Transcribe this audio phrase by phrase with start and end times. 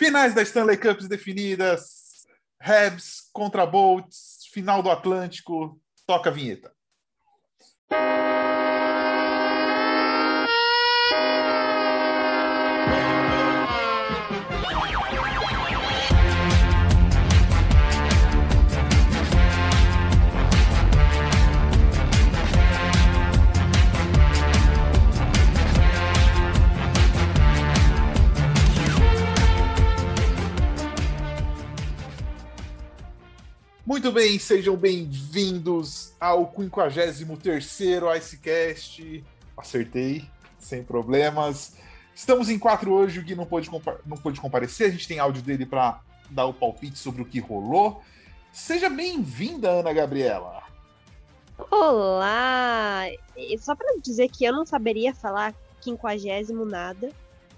[0.00, 2.26] Finais da Stanley Cups definidas.
[2.58, 4.48] Habs contra Bolts.
[4.50, 5.78] Final do Atlântico.
[6.06, 6.72] Toca a vinheta.
[33.90, 39.24] Muito bem, sejam bem-vindos ao 53º Icecast.
[39.56, 40.24] Acertei,
[40.60, 41.74] sem problemas.
[42.14, 43.68] Estamos em quatro hoje, o Gui não pôde,
[44.06, 47.40] não pôde comparecer, a gente tem áudio dele para dar o palpite sobre o que
[47.40, 48.00] rolou.
[48.52, 50.62] Seja bem-vinda, Ana Gabriela.
[51.68, 53.06] Olá!
[53.58, 57.10] Só para dizer que eu não saberia falar quinquagésimo nada,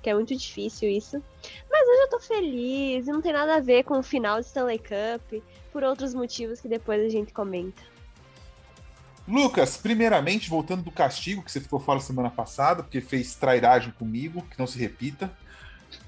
[0.02, 1.22] que é muito difícil isso.
[1.70, 4.46] Mas hoje eu tô feliz e não tem nada a ver com o final de
[4.46, 7.82] Stanley Cup por outros motivos que depois a gente comenta.
[9.26, 14.42] Lucas, primeiramente, voltando do castigo que você ficou fora semana passada, porque fez trairagem comigo,
[14.50, 15.32] que não se repita.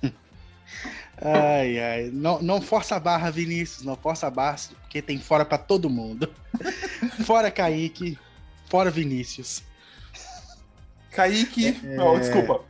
[1.22, 2.10] ai, ai.
[2.12, 5.88] Não, não força a barra, Vinícius, não força a barra, porque tem fora para todo
[5.88, 6.30] mundo.
[7.24, 8.18] fora Kaique,
[8.68, 9.62] fora Vinícius.
[11.10, 11.80] Kaique.
[11.84, 11.96] É...
[11.96, 12.64] Não, desculpa.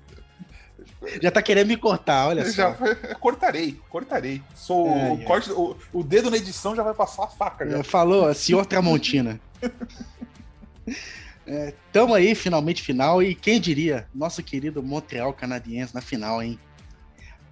[1.21, 2.95] Já tá querendo me cortar, olha já, só.
[3.21, 4.43] cortarei, cortarei.
[4.55, 5.25] Sou é, o, é.
[5.25, 7.69] Corte, o, o, dedo na edição já vai passar a faca.
[7.69, 7.83] Já.
[7.85, 9.41] Falou, senhor Tramontina.
[11.47, 13.23] é, tamo aí, finalmente final.
[13.23, 16.59] E quem diria, nosso querido Montreal canadiense na final, hein?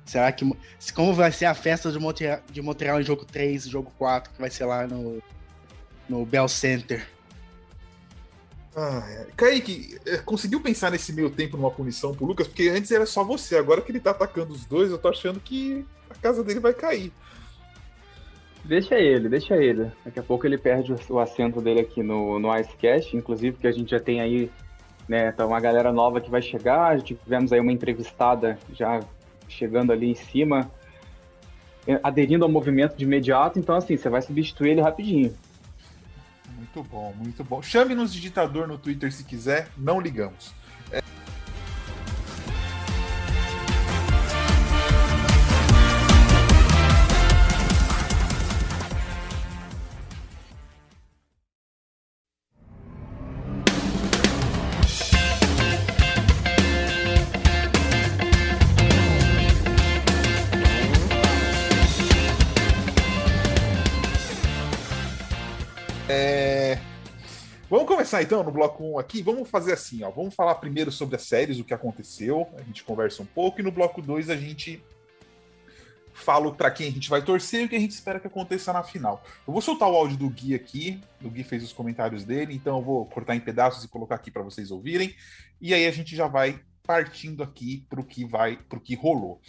[0.05, 0.51] Será que.
[0.95, 4.41] Como vai ser a festa de Montreal, de Montreal em jogo 3, jogo 4, que
[4.41, 5.23] vai ser lá no,
[6.09, 7.07] no Bell Center?
[9.37, 12.49] Kaique, é, conseguiu pensar nesse meio tempo numa punição pro Lucas?
[12.49, 15.41] Porque antes era só você, agora que ele tá atacando os dois, eu tô achando
[15.41, 17.13] que a casa dele vai cair.
[18.65, 19.91] Deixa ele, deixa ele.
[20.05, 23.73] Daqui a pouco ele perde o assento dele aqui no, no Icecast, inclusive, porque a
[23.73, 24.51] gente já tem aí,
[25.09, 29.01] né, tá uma galera nova que vai chegar, tivemos aí uma entrevistada já
[29.49, 30.71] chegando ali em cima,
[31.87, 35.35] é, aderindo ao movimento de imediato, então assim, você vai substituir ele rapidinho.
[36.75, 37.61] Muito bom, muito bom.
[37.61, 40.55] Chame-nos de ditador no Twitter se quiser, não ligamos.
[68.13, 70.11] Começar então no bloco 1 aqui, vamos fazer assim, ó.
[70.11, 73.63] Vamos falar primeiro sobre as séries, o que aconteceu, a gente conversa um pouco, e
[73.63, 74.85] no bloco 2 a gente
[76.13, 78.71] fala para quem a gente vai torcer e o que a gente espera que aconteça
[78.71, 79.25] na final.
[79.47, 82.77] Eu vou soltar o áudio do Gui aqui, o Gui fez os comentários dele, então
[82.77, 85.15] eu vou cortar em pedaços e colocar aqui para vocês ouvirem,
[85.59, 89.41] e aí a gente já vai partindo aqui pro que vai, pro que rolou.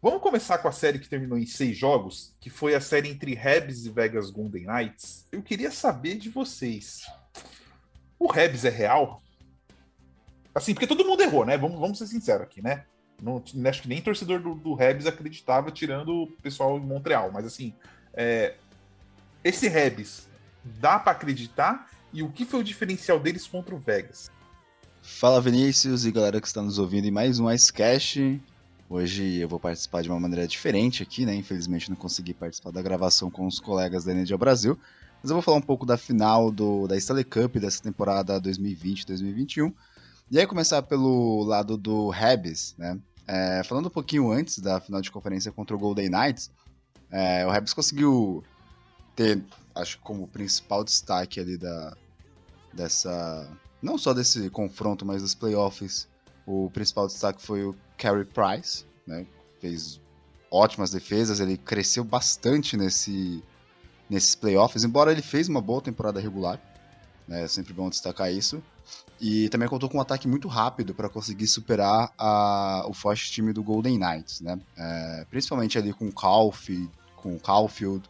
[0.00, 3.36] Vamos começar com a série que terminou em seis jogos, que foi a série entre
[3.36, 5.26] Habs e Vegas Golden Knights.
[5.30, 7.02] Eu queria saber de vocês.
[8.18, 9.22] O Rebs é real?
[10.54, 11.56] Assim, porque todo mundo errou, né?
[11.58, 12.84] Vamos, vamos ser sinceros aqui, né?
[13.22, 17.30] Não, acho que nem torcedor do, do Rebs acreditava, tirando o pessoal em Montreal.
[17.32, 17.74] Mas assim,
[18.14, 18.54] é,
[19.44, 20.28] esse Rebs
[20.64, 21.90] dá para acreditar?
[22.12, 24.30] E o que foi o diferencial deles contra o Vegas?
[25.02, 28.40] Fala Vinícius e galera que está nos ouvindo em mais um Icecast.
[28.88, 31.34] Hoje eu vou participar de uma maneira diferente aqui, né?
[31.34, 34.78] Infelizmente não consegui participar da gravação com os colegas da Energia Brasil,
[35.26, 39.74] mas eu vou falar um pouco da final do, da Stanley Cup dessa temporada 2020-2021.
[40.30, 42.96] E aí começar pelo lado do Habs, né?
[43.26, 46.52] É, falando um pouquinho antes da final de conferência contra o Golden Knights,
[47.10, 48.44] é, o Habs conseguiu
[49.16, 49.42] ter,
[49.74, 51.96] acho como principal destaque ali da,
[52.72, 53.50] dessa,
[53.82, 56.06] não só desse confronto, mas dos playoffs,
[56.46, 59.26] o principal destaque foi o Carey Price, né?
[59.60, 60.00] Fez
[60.52, 63.42] ótimas defesas, ele cresceu bastante nesse
[64.08, 66.60] nesses playoffs, embora ele fez uma boa temporada regular,
[67.26, 68.62] né, é sempre bom destacar isso,
[69.20, 73.52] e também contou com um ataque muito rápido para conseguir superar a, o forte time
[73.52, 78.08] do Golden Knights, né, é, principalmente ali com o Caulfield, com o Caulfield,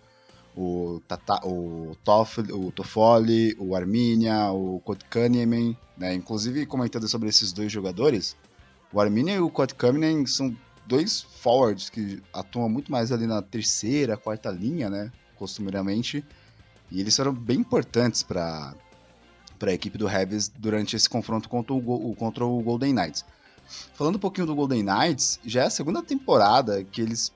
[0.57, 7.53] o, Tata, o, Toffoli, o Toffoli, o Arminia, o Kotkaniemi, né, inclusive comentando sobre esses
[7.53, 8.37] dois jogadores,
[8.93, 10.57] o Arminia e o Kotkaniemi são
[10.87, 15.11] dois forwards que atuam muito mais ali na terceira, quarta linha, né?
[15.37, 16.25] Costumeiramente,
[16.91, 18.75] e eles foram bem importantes para
[19.61, 23.25] a equipe do Rebels durante esse confronto contra o, contra o Golden Knights.
[23.95, 27.33] Falando um pouquinho do Golden Knights, já é a segunda temporada que eles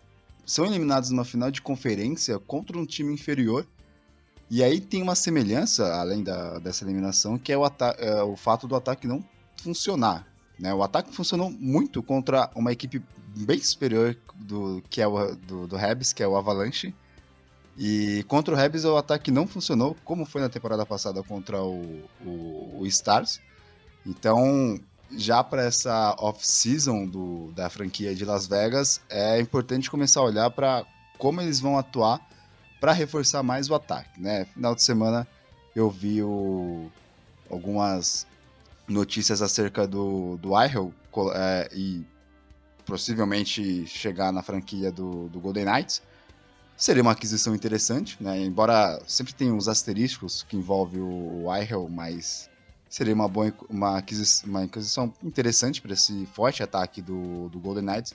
[0.46, 3.66] são eliminados numa final de conferência contra um time inferior.
[4.48, 7.64] E aí tem uma semelhança, além da, dessa eliminação, que é o,
[7.98, 9.24] é o fato do ataque não
[9.56, 10.26] funcionar.
[10.58, 10.74] Né?
[10.74, 13.02] O ataque funcionou muito contra uma equipe
[13.36, 16.94] bem superior do que é o do, do Habs, que é o Avalanche.
[17.82, 22.04] E contra o Habs o ataque não funcionou, como foi na temporada passada contra o,
[22.22, 23.40] o, o Stars.
[24.04, 24.78] Então,
[25.16, 27.10] já para essa off-season
[27.54, 30.84] da franquia de Las Vegas, é importante começar a olhar para
[31.16, 32.20] como eles vão atuar
[32.78, 34.20] para reforçar mais o ataque.
[34.20, 34.44] Né?
[34.44, 35.26] Final de semana
[35.74, 36.90] eu vi o,
[37.48, 38.26] algumas
[38.86, 40.92] notícias acerca do, do Ihel
[41.34, 42.04] é, e
[42.84, 46.02] possivelmente chegar na franquia do, do Golden Knights.
[46.80, 48.40] Seria uma aquisição interessante, né?
[48.40, 52.48] Embora sempre tenha uns asterísticos que envolve o, Ihel, mas
[52.88, 57.84] seria uma boa uma aquisição, uma aquisição interessante para esse forte ataque do, do Golden
[57.84, 58.14] Knights.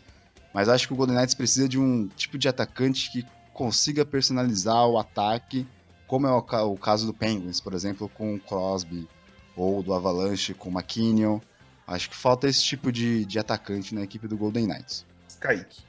[0.52, 3.24] Mas acho que o Golden Knights precisa de um tipo de atacante que
[3.54, 5.68] consiga personalizar o ataque,
[6.08, 6.40] como é o,
[6.74, 9.08] o caso do Penguins, por exemplo, com o Crosby
[9.56, 11.40] ou do Avalanche com o McKinnon.
[11.86, 15.06] Acho que falta esse tipo de, de atacante na equipe do Golden Knights.
[15.40, 15.84] Kaique.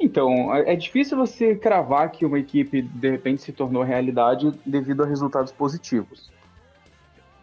[0.00, 5.02] Então, é, é difícil você cravar que uma equipe de repente se tornou realidade devido
[5.02, 6.30] a resultados positivos.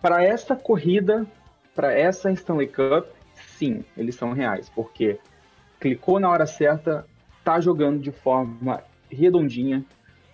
[0.02, 1.26] Para essa corrida,
[1.74, 5.20] para essa Stanley Cup, sim, eles são reais, porque
[5.80, 7.06] clicou na hora certa,
[7.44, 9.84] tá jogando de forma redondinha,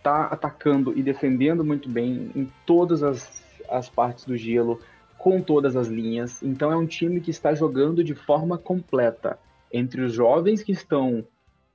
[0.04, 3.42] tá atacando e defendendo muito bem em todas as
[3.72, 4.80] as partes do gelo
[5.18, 6.44] com todas as linhas.
[6.44, 9.40] Então é um time que está jogando de forma completa
[9.72, 11.26] entre os jovens que estão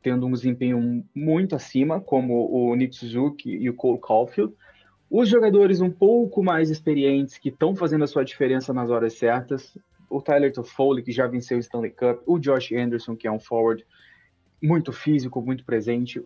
[0.03, 4.55] tendo um desempenho muito acima, como o Nick Suzuki e o Cole Caulfield,
[5.11, 9.77] os jogadores um pouco mais experientes que estão fazendo a sua diferença nas horas certas,
[10.09, 13.41] o Tyler Toffoli, que já venceu o Stanley Cup, o Josh Anderson, que é um
[13.41, 13.85] forward
[14.63, 16.23] muito físico, muito presente,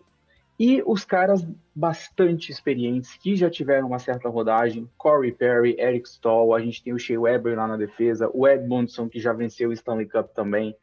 [0.59, 6.53] e os caras bastante experientes, que já tiveram uma certa rodagem, Corey Perry, Eric Stoll,
[6.53, 9.73] a gente tem o Shea Weber lá na defesa, o Edmondson, que já venceu o
[9.73, 10.75] Stanley Cup também.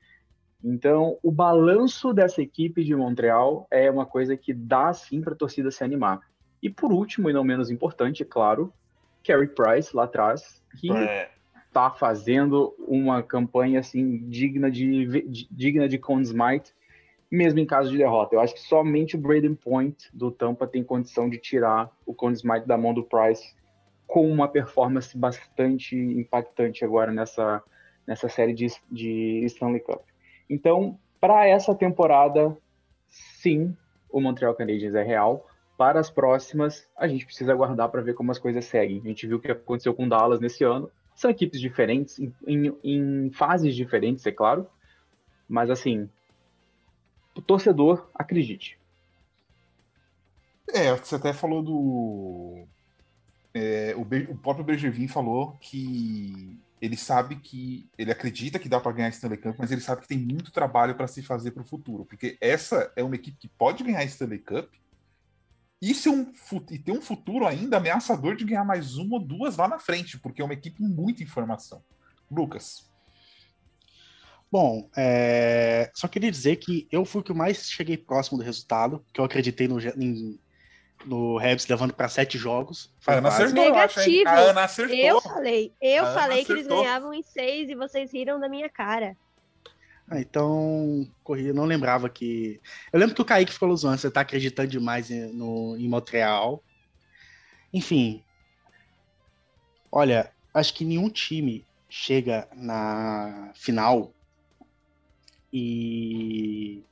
[0.62, 5.36] Então, o balanço dessa equipe de Montreal é uma coisa que dá sim para a
[5.36, 6.20] torcida se animar.
[6.62, 8.72] E por último, e não menos importante, é claro,
[9.24, 10.88] Carey Price lá atrás, que
[11.68, 16.72] está fazendo uma campanha assim digna de digna de Conn Smythe
[17.30, 18.34] mesmo em caso de derrota.
[18.34, 22.32] Eu acho que somente o Braden Point do Tampa tem condição de tirar o Conn
[22.32, 23.54] Smythe da mão do Price
[24.06, 27.62] com uma performance bastante impactante agora nessa,
[28.06, 30.00] nessa série de, de Stanley Cup.
[30.48, 32.56] Então, para essa temporada,
[33.08, 33.76] sim,
[34.10, 35.46] o Montreal Canadiens é real.
[35.76, 39.00] Para as próximas, a gente precisa aguardar para ver como as coisas seguem.
[39.04, 40.90] A gente viu o que aconteceu com Dallas nesse ano.
[41.14, 44.66] São equipes diferentes, em, em, em fases diferentes, é claro.
[45.48, 46.08] Mas, assim,
[47.34, 48.78] o torcedor acredite.
[50.72, 52.64] É, você até falou do.
[53.54, 57.88] É, o, o, próprio Bergevin falou que ele sabe que.
[57.96, 60.94] Ele acredita que dá para ganhar Stanley Cup, mas ele sabe que tem muito trabalho
[60.94, 62.04] para se fazer para o futuro.
[62.04, 64.72] Porque essa é uma equipe que pode ganhar Stanley Cup
[65.80, 66.32] e, ser um,
[66.70, 70.18] e ter um futuro ainda ameaçador de ganhar mais uma ou duas lá na frente,
[70.18, 71.82] porque é uma equipe com muita informação.
[72.30, 72.88] Lucas.
[74.50, 75.90] Bom, é...
[75.94, 79.24] só queria dizer que eu fui o que mais cheguei próximo do resultado, que eu
[79.24, 80.40] acreditei no, em,
[81.04, 82.92] no Rebs levando para sete jogos.
[83.06, 84.22] a Ana acertou, Negativo.
[84.22, 84.96] Eu, a Ana acertou.
[84.96, 88.68] Eu falei, eu a falei que eles ganhavam em seis e vocês riram da minha
[88.68, 89.16] cara.
[90.10, 92.60] Ah, então, corrida, não lembrava que.
[92.92, 96.62] Eu lembro que o Kaique falou zoando, você tá acreditando demais em, no, em Montreal.
[97.72, 98.24] Enfim.
[99.92, 104.14] Olha, acho que nenhum time chega na final
[105.52, 106.82] e.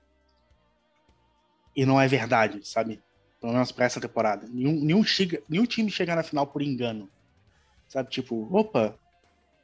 [1.74, 3.02] E não é verdade, sabe?
[3.46, 4.48] Pelo menos pra essa temporada.
[4.50, 7.08] Nenhum, nenhum, chega, nenhum time chega na final por engano.
[7.86, 8.10] Sabe?
[8.10, 8.98] Tipo, opa,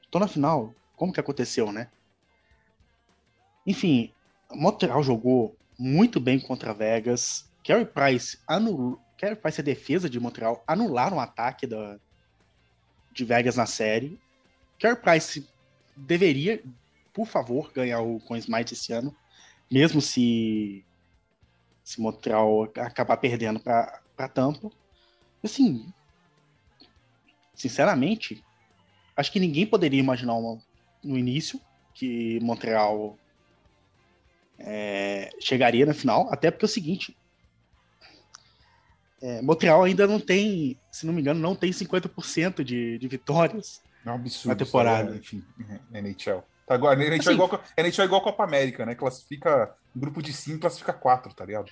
[0.09, 0.73] tô na final.
[0.95, 1.91] Como que aconteceu, né?
[3.67, 4.13] Enfim,
[4.53, 7.51] Montreal jogou muito bem contra Vegas.
[7.65, 9.01] Carey Price anulou.
[9.19, 11.99] Carey Price e a defesa de Montreal anularam o ataque da,
[13.13, 14.17] de Vegas na série.
[14.79, 15.45] Carey Price
[15.97, 16.63] deveria,
[17.13, 19.13] por favor, ganhar o Coin Smite esse ano,
[19.69, 20.85] mesmo se
[21.85, 24.71] se Montreal acabar perdendo para Tampa.
[25.43, 25.93] Assim,
[27.55, 28.45] sinceramente,
[29.17, 30.59] acho que ninguém poderia imaginar uma,
[31.03, 31.61] no início
[31.95, 33.19] que Montreal
[34.59, 37.17] é, chegaria na final, até porque é o seguinte,
[39.21, 43.83] é, Montreal ainda não tem, se não me engano, não tem 50% de, de vitórias
[44.05, 45.13] é um absurdo, na temporada.
[45.13, 45.45] Aí, enfim,
[45.93, 46.43] NHL.
[46.67, 48.95] Tá igual, NHL assim, é igual, a NHL é igual a Copa América, né?
[48.95, 51.71] Classifica grupo de 5 classifica 4, tá ligado?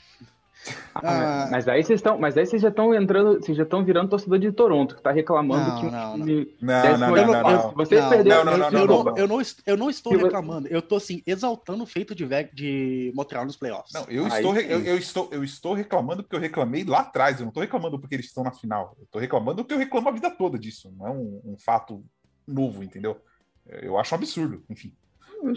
[0.95, 4.11] Ah, mas aí vocês estão, mas aí vocês já estão entrando, vocês já estão virando
[4.11, 7.43] torcedor de Toronto, que tá reclamando Não, que o não, time Não, não, não, não,
[7.43, 7.71] não.
[7.73, 8.45] Vocês Não, perderam.
[8.45, 10.83] não, não, eu, não, eu não, não, eu não est- eu não estou reclamando, eu
[10.83, 13.93] tô assim, exaltando o feito de, de Montreal nos playoffs.
[13.95, 14.61] Não, eu Aí estou, sim.
[14.67, 17.39] eu, eu estou, eu estou reclamando porque eu reclamei lá atrás.
[17.39, 18.95] Eu não estou reclamando porque eles estão na final.
[18.99, 20.93] Eu estou reclamando porque eu reclamo a vida toda disso.
[20.95, 22.05] Não é um, um fato
[22.47, 23.19] novo, entendeu?
[23.67, 24.93] Eu acho um absurdo, enfim.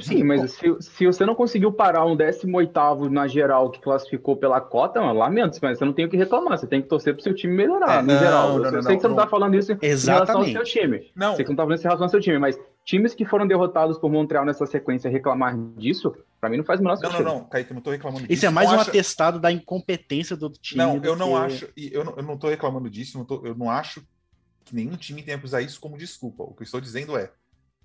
[0.01, 4.61] Sim, mas se, se você não conseguiu parar um 18 na geral que classificou pela
[4.61, 7.21] cota, mano, lamento, mas você não tem o que reclamar, você tem que torcer pro
[7.23, 8.47] seu time melhorar, É, no não, geral.
[8.49, 9.23] não, eu não, sei não, que você não não.
[9.23, 10.51] tá falando isso em relação ao Exatamente.
[10.53, 11.11] seu time.
[11.15, 13.25] Não, Sei que não tá falando isso em relação ao seu time, mas times que
[13.25, 17.01] foram derrotados por Montreal nessa sequência reclamar disso, pra mim não faz o menor não,
[17.11, 17.23] sentido.
[17.25, 19.51] não, não, Kaique, eu não estou reclamando Isso é mais Não um acha- atestado da
[19.51, 20.81] incompetência do time.
[20.83, 23.55] Não, eu não que- acho, eu não, eu não tô reclamando disso, não tô- eu
[23.55, 24.01] não acho
[24.65, 26.43] que nenhum time tenha que usar isso como desculpa.
[26.43, 27.29] O que eu estou dizendo é,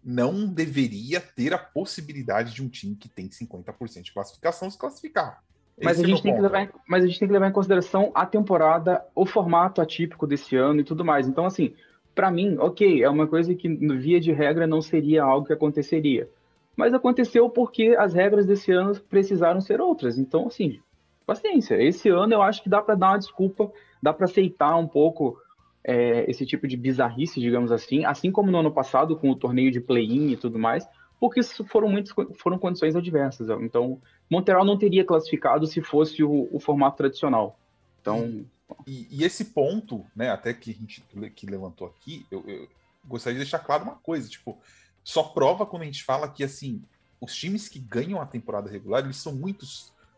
[0.04, 5.42] não deveria ter a possibilidade de um time que tem 50% de classificação se classificar.
[5.80, 6.42] Mas a, é gente meu tem que ponto.
[6.42, 10.26] levar, em- mas a gente tem que levar em consideração a temporada, o formato atípico
[10.26, 11.28] desse ano e tudo mais.
[11.28, 11.74] Então, assim,
[12.14, 15.52] pra mim, ok, é uma coisa que, no via de regra, não seria algo que
[15.52, 16.28] aconteceria.
[16.76, 20.18] Mas aconteceu porque as regras desse ano precisaram ser outras.
[20.18, 20.80] Então, assim,
[21.26, 21.80] paciência.
[21.80, 23.70] Esse ano eu acho que dá pra dar uma desculpa,
[24.02, 25.40] dá pra aceitar um pouco
[25.84, 29.70] é, esse tipo de bizarrice, digamos assim, assim como no ano passado com o torneio
[29.70, 30.86] de play-in e tudo mais,
[31.20, 33.48] porque foram muitas foram condições adversas.
[33.60, 37.58] Então, Montreal não teria classificado se fosse o, o formato tradicional.
[38.00, 38.44] Então,
[38.86, 41.02] E, e esse ponto, né, até que a gente
[41.34, 42.68] que levantou aqui, eu, eu
[43.04, 44.58] gostaria de deixar claro uma coisa, tipo,
[45.02, 46.82] só prova quando a gente fala que assim,
[47.20, 49.64] os times que ganham a temporada regular, eles são muito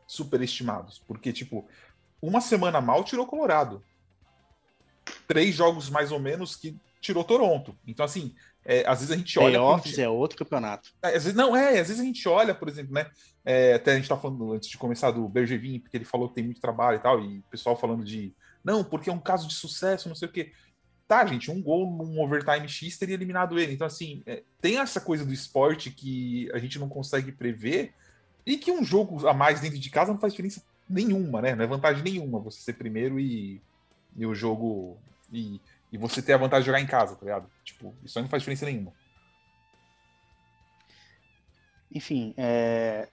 [0.07, 1.65] superestimados, porque tipo,
[2.21, 3.83] uma semana mal tirou Colorado.
[5.27, 7.75] Três jogos mais ou menos que tirou Toronto.
[7.87, 10.93] Então assim, é, às vezes a gente olha Playoffs é outro campeonato.
[11.03, 13.07] é, às vezes, não, é, às vezes a gente olha, por exemplo, né?
[13.45, 16.35] é, até a gente tá falando antes de começar do Bergevin, porque ele falou que
[16.35, 19.49] tem muito trabalho e tal, e o pessoal falando de não, porque é um caso
[19.49, 20.53] de sucesso, não sei o quê.
[21.09, 23.73] Tá, gente, um gol num overtime X teria eliminado ele.
[23.73, 27.93] Então, assim, é, tem essa coisa do esporte que a gente não consegue prever
[28.47, 31.55] e que um jogo a mais dentro de casa não faz diferença nenhuma, né?
[31.55, 33.61] Não é vantagem nenhuma você ser primeiro e,
[34.17, 34.99] e o jogo.
[35.33, 35.61] E,
[35.93, 37.51] e você ter a vantagem de jogar em casa, tá ligado?
[37.65, 38.93] Tipo, isso aí não faz diferença nenhuma.
[41.93, 43.09] Enfim, é...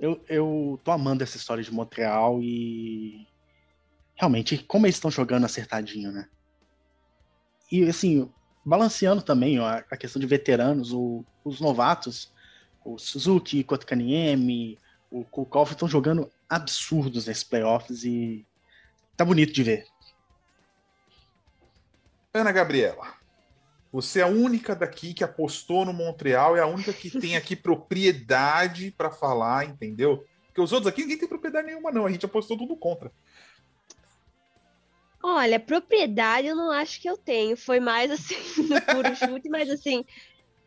[0.00, 3.26] eu, eu tô amando essa história de Montreal e
[4.16, 6.28] realmente, como eles estão jogando acertadinho, né?
[7.70, 8.30] E assim,
[8.64, 12.32] balanceando também ó, a questão de veteranos, o- os novatos,
[12.84, 14.78] o Suzuki, Kotkaniemi,
[15.10, 18.46] o Kulkov estão jogando absurdos nesses playoffs e
[19.16, 19.86] tá bonito de ver.
[22.32, 23.14] Ana Gabriela,
[23.92, 27.54] você é a única daqui que apostou no Montreal, é a única que tem aqui
[27.54, 30.24] propriedade para falar, entendeu?
[30.46, 32.06] Porque os outros aqui ninguém tem propriedade nenhuma, não.
[32.06, 33.12] A gente apostou tudo contra.
[35.22, 37.56] Olha, propriedade eu não acho que eu tenho.
[37.56, 38.36] Foi mais assim,
[38.68, 40.04] no puro chute, mas assim,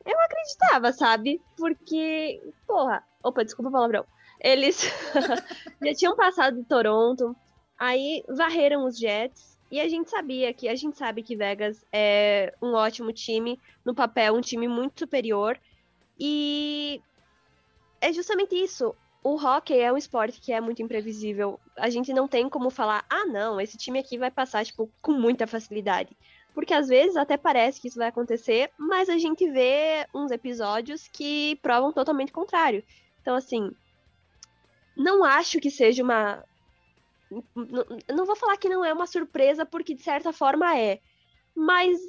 [0.05, 1.41] eu acreditava, sabe?
[1.57, 4.05] Porque, porra, opa, desculpa o palavrão.
[4.39, 4.81] Eles
[5.83, 7.35] já tinham passado de Toronto,
[7.77, 12.53] aí varreram os Jets, e a gente sabia que, a gente sabe que Vegas é
[12.61, 15.59] um ótimo time, no papel, um time muito superior,
[16.19, 17.01] e
[18.01, 18.95] é justamente isso.
[19.23, 21.59] O hockey é um esporte que é muito imprevisível.
[21.75, 25.11] A gente não tem como falar, ah, não, esse time aqui vai passar, tipo, com
[25.11, 26.15] muita facilidade.
[26.53, 31.07] Porque às vezes até parece que isso vai acontecer, mas a gente vê uns episódios
[31.07, 32.83] que provam totalmente o contrário.
[33.21, 33.71] Então, assim,
[34.95, 36.43] não acho que seja uma.
[38.13, 40.99] Não vou falar que não é uma surpresa, porque de certa forma é.
[41.55, 41.99] Mas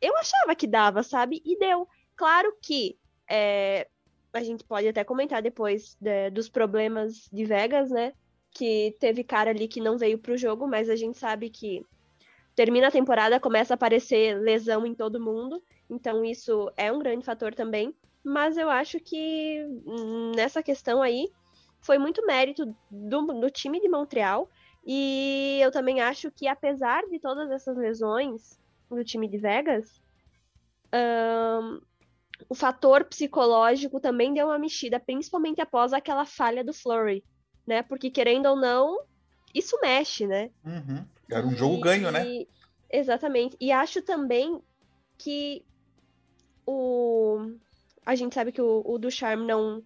[0.00, 1.42] eu achava que dava, sabe?
[1.44, 1.88] E deu.
[2.16, 2.98] Claro que
[3.28, 3.88] é,
[4.32, 8.12] a gente pode até comentar depois de- dos problemas de Vegas, né?
[8.50, 11.84] Que teve cara ali que não veio pro jogo, mas a gente sabe que
[12.54, 15.62] termina a temporada, começa a aparecer lesão em todo mundo.
[15.88, 17.94] Então isso é um grande fator também.
[18.22, 21.28] Mas eu acho que hum, nessa questão aí
[21.80, 24.48] foi muito mérito do, do time de Montreal.
[24.84, 28.58] E eu também acho que, apesar de todas essas lesões
[28.88, 30.00] do time de Vegas,
[30.92, 31.80] ahn,
[32.48, 37.22] o fator psicológico também deu uma mexida, principalmente após aquela falha do Flurry,
[37.66, 37.82] né?
[37.82, 38.98] Porque, querendo ou não,
[39.54, 40.50] isso mexe, né?
[40.64, 41.04] Uhum.
[41.30, 42.26] Era um jogo ganho, né?
[42.26, 42.48] E-
[42.92, 43.56] Exatamente.
[43.60, 44.60] E acho também
[45.16, 45.64] que
[46.66, 47.38] o.
[48.04, 49.80] A gente sabe que o, o Ducharme não,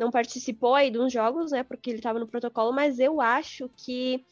[0.00, 1.62] não participou aí de uns jogos, né?
[1.62, 4.24] Porque ele estava no protocolo, mas eu acho que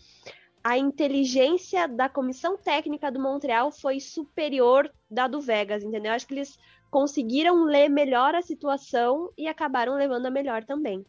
[0.65, 6.13] a inteligência da comissão técnica do Montreal foi superior da do Vegas, entendeu?
[6.13, 6.59] Acho que eles
[6.91, 11.05] conseguiram ler melhor a situação e acabaram levando a melhor também.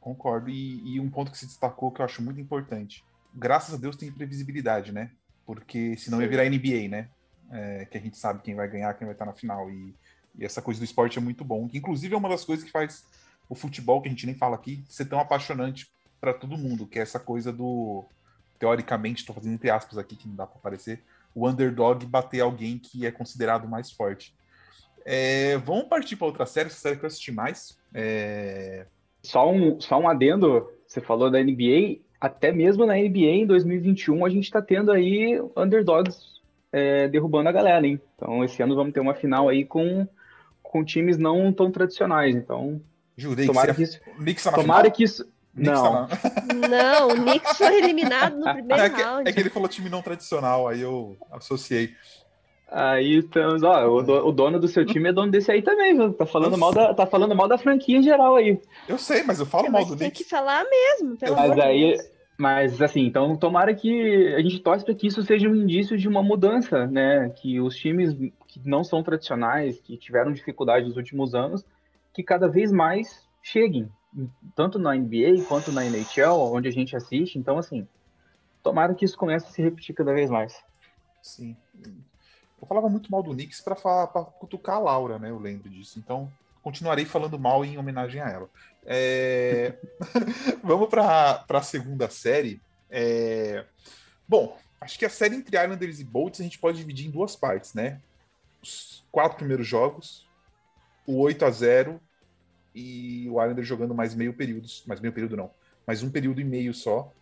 [0.00, 0.50] Concordo.
[0.50, 3.04] E, e, um ponto que se destacou que eu acho muito importante.
[3.32, 5.12] Graças a Deus tem previsibilidade, né?
[5.46, 6.24] Porque senão Sim.
[6.24, 7.08] ia virar NBA, né?
[7.52, 9.70] É, que a gente sabe quem vai ganhar, quem vai estar na final.
[9.70, 9.94] E,
[10.38, 11.68] e, essa coisa do esporte é muito bom.
[11.72, 13.06] Inclusive é uma das coisas que faz
[13.48, 16.98] o futebol, que a gente nem fala aqui, ser tão apaixonante para todo mundo, que
[16.98, 18.04] é essa coisa do.
[18.58, 21.02] Teoricamente, estou fazendo entre aspas aqui, que não dá para aparecer,
[21.34, 24.32] o underdog bater alguém que é considerado mais forte.
[25.04, 27.76] É, vamos partir para outra série, essa série que eu assisti mais.
[27.92, 28.86] É...
[29.22, 34.24] Só, um, só um adendo, você falou da NBA, até mesmo na NBA em 2021
[34.24, 36.40] a gente está tendo aí underdogs
[36.72, 38.00] é, derrubando a galera, hein?
[38.16, 40.06] Então esse ano vamos ter uma final aí com,
[40.72, 42.80] com times não tão tradicionais, então...
[43.14, 44.00] Jurei tomara que, que isso,
[44.54, 46.08] tomara que isso, não.
[46.70, 49.28] Não, o Knicks foi eliminado no primeiro é que, round.
[49.28, 51.90] É que ele falou time não tradicional, aí eu associei.
[52.70, 55.94] Aí estamos, ó, o, do, o, dono do seu time é dono desse aí também,
[55.94, 56.10] viu?
[56.14, 58.58] Tá falando, mal da, tá falando mal da franquia em geral aí.
[58.88, 59.98] Eu sei, mas eu falo é, mal do Knicks.
[59.98, 62.11] Tem que falar mesmo, pelo Mas aí, Deus.
[62.42, 66.08] Mas assim, então tomara que a gente torce para que isso seja um indício de
[66.08, 67.30] uma mudança, né?
[67.30, 68.12] Que os times
[68.48, 71.64] que não são tradicionais, que tiveram dificuldade nos últimos anos,
[72.12, 73.88] que cada vez mais cheguem,
[74.56, 77.38] tanto na NBA quanto na NHL, onde a gente assiste.
[77.38, 77.86] Então, assim,
[78.60, 80.60] tomara que isso comece a se repetir cada vez mais.
[81.22, 81.56] Sim.
[82.60, 83.76] Eu falava muito mal do Knicks para
[84.40, 85.30] cutucar a Laura, né?
[85.30, 85.96] Eu lembro disso.
[86.00, 86.28] Então,
[86.62, 88.50] continuarei falando mal em homenagem a ela.
[88.84, 89.74] É...
[90.62, 92.60] Vamos para a segunda série.
[92.90, 93.64] É...
[94.26, 97.36] Bom, acho que a série entre Islanders e Bolts a gente pode dividir em duas
[97.36, 98.00] partes, né?
[98.62, 100.26] Os quatro primeiros jogos,
[101.06, 102.00] o 8 a 0
[102.74, 105.50] e o Islander jogando mais meio período, mais meio período não,
[105.86, 107.12] mais um período e meio só.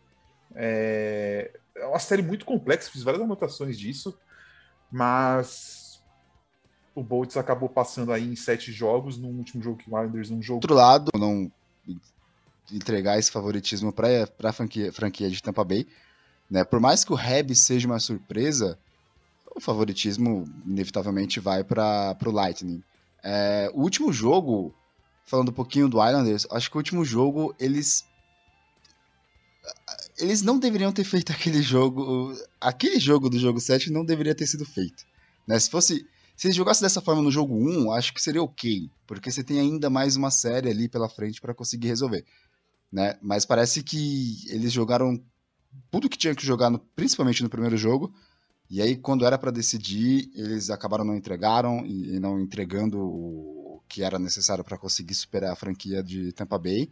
[0.55, 4.19] É, é uma série muito complexa, fiz várias anotações disso,
[4.91, 5.80] mas
[6.95, 10.43] o Bolts acabou passando aí em sete jogos, no último jogo que o Islanders não
[10.43, 10.57] jogou.
[10.57, 11.51] Outro lado, não
[12.73, 15.87] entregar esse favoritismo para a franquia, franquia de Tampa Bay,
[16.49, 16.65] né?
[16.65, 18.79] Por mais que o Reb seja uma surpresa,
[19.55, 22.83] o favoritismo inevitavelmente vai para o Lightning.
[23.23, 24.75] É, o último jogo
[25.25, 28.05] falando um pouquinho do Islanders, acho que o último jogo eles
[30.19, 34.47] eles não deveriam ter feito aquele jogo, aquele jogo do jogo 7 não deveria ter
[34.47, 35.05] sido feito,
[35.47, 35.59] né?
[35.59, 36.07] Se fosse
[36.41, 39.61] se eles jogassem dessa forma no jogo 1, acho que seria OK, porque você tem
[39.61, 42.25] ainda mais uma série ali pela frente para conseguir resolver,
[42.91, 43.19] né?
[43.21, 45.23] Mas parece que eles jogaram
[45.91, 48.11] tudo que tinha que jogar, no, principalmente no primeiro jogo,
[48.71, 53.83] e aí quando era para decidir, eles acabaram não entregaram e, e não entregando o
[53.87, 56.89] que era necessário para conseguir superar a franquia de Tampa Bay.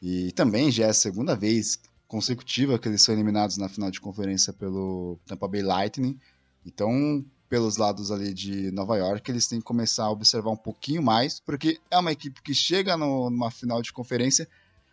[0.00, 4.00] E também já é a segunda vez consecutiva que eles são eliminados na final de
[4.00, 6.18] conferência pelo Tampa Bay Lightning.
[6.64, 11.02] Então, pelos lados ali de Nova York, eles têm que começar a observar um pouquinho
[11.02, 14.48] mais, porque é uma equipe que chega no, numa final de conferência,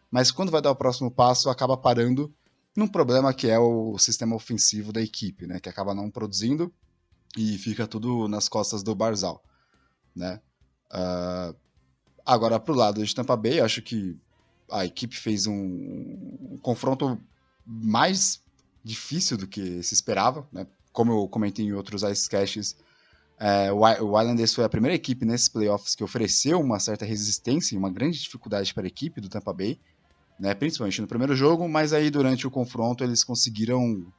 [0.09, 2.33] mas quando vai dar o próximo passo, acaba parando
[2.75, 5.59] num problema que é o sistema ofensivo da equipe, né?
[5.59, 6.73] Que acaba não produzindo
[7.37, 9.43] e fica tudo nas costas do Barzal,
[10.15, 10.41] né?
[10.91, 11.55] Uh,
[12.25, 14.19] agora, pro lado de Tampa Bay, acho que
[14.71, 17.21] a equipe fez um, um, confronto
[17.63, 18.41] mais
[18.83, 20.65] difícil do que se esperava, né?
[20.97, 22.75] Como eu comentei em outros Ice Caches,
[23.39, 27.75] é, o, o Islanders foi a primeira equipe nesses playoffs que ofereceu uma certa resistência
[27.75, 29.79] e uma grande dificuldade para a equipe do Tampa Bay,
[30.39, 30.55] né?
[30.55, 34.11] principalmente no primeiro jogo, mas aí durante o confronto eles conseguiram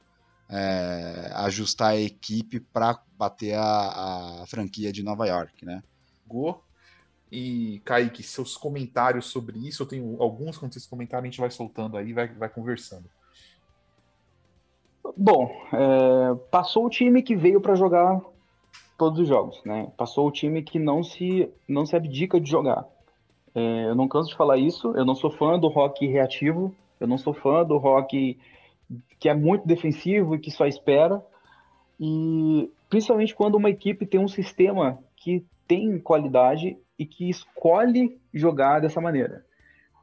[0.47, 5.83] é, ajustar a equipe para bater a, a franquia de Nova York, né?
[6.25, 6.63] Go.
[7.29, 11.51] E, Kaique, seus comentários sobre isso, eu tenho alguns, quando vocês comentarem, a gente vai
[11.51, 13.09] soltando aí, vai, vai conversando.
[15.15, 18.21] Bom, é, passou o time que veio para jogar
[18.97, 19.91] todos os jogos, né?
[19.97, 22.85] Passou o time que não se, não se abdica de jogar.
[23.55, 27.07] É, eu não canso de falar isso, eu não sou fã do rock reativo, eu
[27.07, 28.37] não sou fã do rock
[29.19, 31.23] que é muito defensivo e que só espera.
[31.99, 38.81] E principalmente quando uma equipe tem um sistema que tem qualidade e que escolhe jogar
[38.81, 39.45] dessa maneira.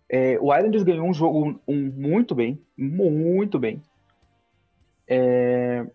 [0.09, 3.83] É, o Islanders ganhou um jogo um, muito bem, muito bem.
[5.09, 5.87] É,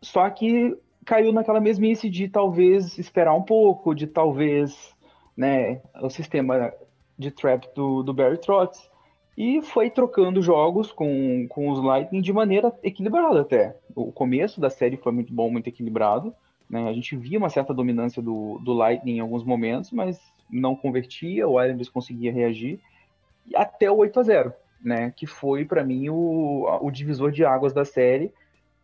[0.00, 4.94] só que caiu naquela mesmice de talvez esperar um pouco, de talvez
[5.36, 6.72] né, o sistema
[7.18, 8.90] de trap do, do Barry Trotz
[9.36, 13.76] e foi trocando jogos com, com os Lightning de maneira equilibrada até.
[13.94, 16.34] O começo da série foi muito bom, muito equilibrado.
[16.70, 16.88] Né?
[16.88, 21.48] A gente via uma certa dominância do, do Lightning em alguns momentos, mas não convertia,
[21.48, 22.78] o Islanders conseguia reagir,
[23.54, 24.52] até o 8 a 0
[24.84, 25.12] né?
[25.16, 28.30] que foi para mim o, o divisor de águas da série.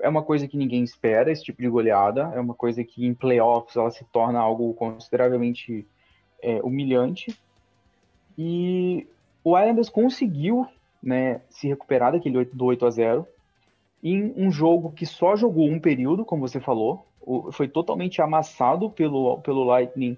[0.01, 3.13] É uma coisa que ninguém espera, esse tipo de goleada, é uma coisa que em
[3.13, 5.87] playoffs ela se torna algo consideravelmente
[6.43, 7.39] é, humilhante.
[8.39, 9.07] E
[9.45, 10.67] o Islanders conseguiu
[11.03, 13.27] né, se recuperar daquele 8, do 8 a 0
[14.03, 17.07] em um jogo que só jogou um período, como você falou,
[17.53, 20.17] foi totalmente amassado pelo, pelo Lightning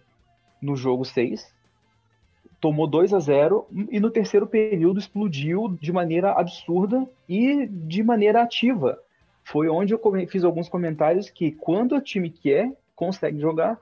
[0.60, 1.52] no jogo 6,
[2.62, 8.40] tomou 2 a 0 e no terceiro período explodiu de maneira absurda e de maneira
[8.40, 9.00] ativa.
[9.42, 13.76] Foi onde eu fiz alguns comentários que quando o time quer, consegue jogar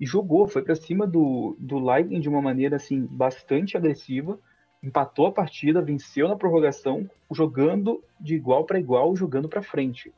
[0.00, 4.36] e jogou, foi para cima do, do Lightning de uma maneira assim bastante agressiva,
[4.82, 10.12] empatou a partida, venceu na prorrogação, jogando de igual para igual, jogando para frente.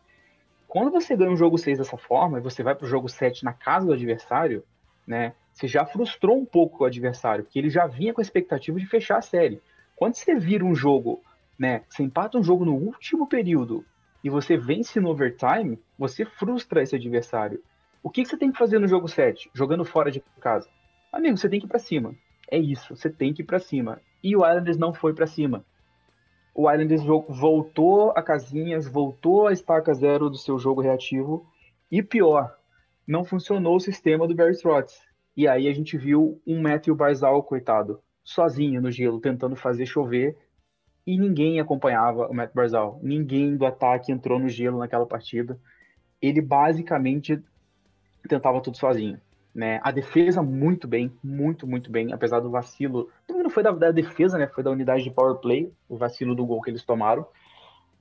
[0.67, 3.45] Quando você ganha um jogo 6 dessa forma, e você vai para o jogo 7
[3.45, 4.65] na casa do adversário,
[5.07, 5.35] né?
[5.57, 8.85] Você já frustrou um pouco o adversário, porque ele já vinha com a expectativa de
[8.85, 9.63] fechar a série.
[9.97, 11.23] Quando você vira um jogo,
[11.59, 11.83] né?
[11.89, 13.83] Você empata um jogo no último período
[14.23, 17.63] e você vence no overtime, você frustra esse adversário.
[18.03, 20.69] O que, que você tem que fazer no jogo 7, jogando fora de casa?
[21.11, 22.15] Amigo, você tem que ir para cima.
[22.51, 23.99] É isso, você tem que ir para cima.
[24.23, 25.65] E o Islanders não foi para cima.
[26.55, 31.47] O Islanders voltou a casinhas, voltou a estaca zero do seu jogo reativo.
[31.91, 32.55] E pior,
[33.07, 35.06] não funcionou o sistema do Barry Trotz.
[35.37, 40.37] E aí a gente viu um Matthew Barzal, coitado, sozinho no gelo, tentando fazer chover,
[41.07, 42.99] e ninguém acompanhava o Matt Barzal.
[43.03, 45.59] Ninguém do ataque entrou no gelo naquela partida.
[46.21, 47.41] Ele basicamente
[48.29, 49.21] tentava tudo sozinho.
[49.55, 49.81] Né?
[49.85, 53.09] A defesa muito bem, muito, muito bem, apesar do vacilo.
[53.29, 54.49] Não foi da, da defesa, né?
[54.49, 57.27] Foi da unidade de power play, o vacilo do gol que eles tomaram.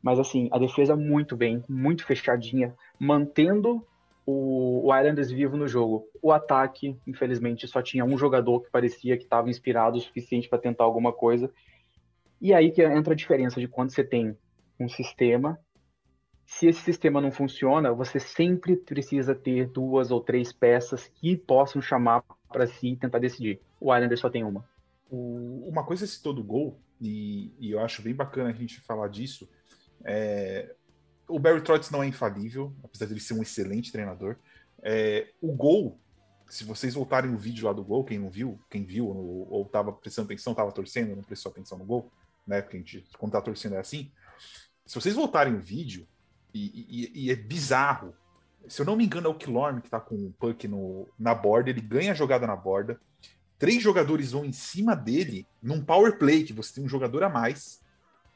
[0.02, 3.86] Mas assim, a defesa muito bem, muito fechadinha, mantendo
[4.26, 6.10] o, Islanders vivo no jogo.
[6.22, 10.58] O ataque, infelizmente, só tinha um jogador que parecia que estava inspirado o suficiente para
[10.58, 11.52] tentar alguma coisa.
[12.42, 14.36] E aí que entra a diferença de quando você tem
[14.80, 15.60] um sistema.
[16.46, 21.82] Se esse sistema não funciona, você sempre precisa ter duas ou três peças que possam
[21.82, 23.60] chamar para si e tentar decidir.
[23.80, 24.66] O Islanders só tem uma.
[25.10, 29.48] Uma coisa citou do gol, e, e, eu acho bem bacana a gente falar disso,
[30.04, 30.76] é,
[31.28, 34.36] o Barry Trotz não é infalível, apesar de ele ser um excelente treinador.
[34.82, 36.00] É, o gol,
[36.48, 39.66] se vocês voltarem o vídeo lá do gol, quem não viu, quem viu ou, ou
[39.66, 42.12] tava prestando atenção, tava torcendo, não prestou atenção no gol,
[42.46, 42.62] né?
[42.62, 44.12] Porque a gente, quando tá torcendo é assim.
[44.86, 46.08] Se vocês voltarem o vídeo,
[46.56, 48.16] e, e, e é bizarro.
[48.68, 51.36] Se eu não me engano, é o Kilorn que tá com o puck no, na
[51.36, 53.00] borda, ele ganha a jogada na borda.
[53.60, 57.30] Três jogadores vão em cima dele num power play, que você tem um jogador a
[57.30, 57.82] mais.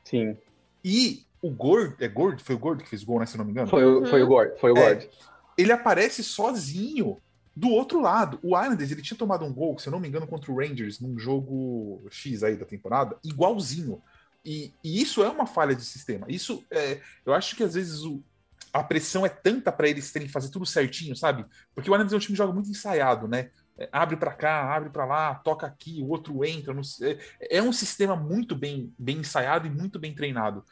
[0.04, 0.38] Sim.
[0.84, 2.43] E o Gord, é Gord?
[2.43, 3.25] Foi o Gord que fez o gol, né?
[3.25, 3.69] Se não me engano.
[3.69, 5.10] Foi, o, foi o Gord, foi o é, Gord.
[5.58, 7.17] ele aparece sozinho
[7.56, 8.39] do outro lado.
[8.41, 10.99] O Islanders, ele tinha tomado um gol, se eu não me engano, contra o Rangers,
[10.99, 14.02] num jogo X aí da temporada, igualzinho.
[14.45, 16.25] E, e isso é uma falha de sistema.
[16.30, 18.23] Isso, é, eu acho que às vezes o,
[18.71, 21.45] a pressão é tanta para eles terem que fazer tudo certinho, sabe?
[21.75, 23.49] Porque o Islanders é um time que joga muito ensaiado, né?
[23.78, 26.73] É, abre para cá, abre para lá, toca aqui, o outro entra.
[27.02, 30.63] é, é um sistema muito bem, bem ensaiado e muito bem treinado.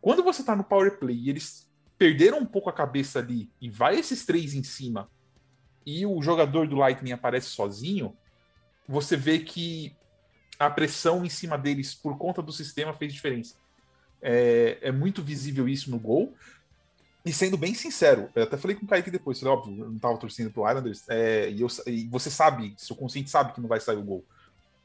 [0.00, 3.68] Quando você tá no power play e eles perderam um pouco a cabeça ali e
[3.68, 5.10] vai esses três em cima
[5.84, 8.16] e o jogador do Lightning aparece sozinho,
[8.86, 9.94] você vê que
[10.58, 13.54] a pressão em cima deles por conta do sistema fez diferença.
[14.20, 16.34] É, é muito visível isso no gol.
[17.24, 19.98] E sendo bem sincero, eu até falei com o Kaique depois, falei, óbvio, eu não
[19.98, 23.68] tava torcendo pro Islanders, é, e, eu, e você sabe, seu consciente sabe que não
[23.68, 24.24] vai sair o gol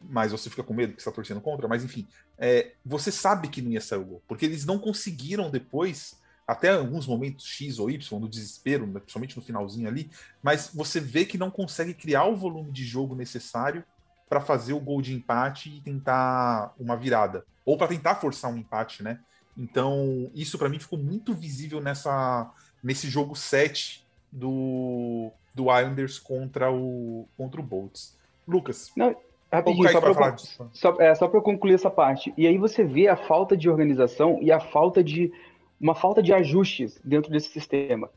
[0.09, 3.61] mas você fica com medo que está torcendo contra, mas enfim, é, você sabe que
[3.61, 7.89] não ia sair o gol, porque eles não conseguiram depois, até alguns momentos X ou
[7.89, 10.09] Y, no desespero, né, principalmente no finalzinho ali,
[10.41, 13.83] mas você vê que não consegue criar o volume de jogo necessário
[14.27, 18.57] para fazer o gol de empate e tentar uma virada, ou para tentar forçar um
[18.57, 19.19] empate, né?
[19.57, 22.51] Então, isso para mim ficou muito visível nessa
[22.83, 28.17] nesse jogo 7 do, do Islanders contra o contra o Bolts.
[28.47, 28.91] Lucas.
[28.95, 29.15] Não,
[29.53, 32.33] Rapidinho, só para só, é, só concluir essa parte.
[32.35, 35.31] E aí você vê a falta de organização e a falta de
[35.79, 38.09] uma falta de ajustes dentro desse sistema.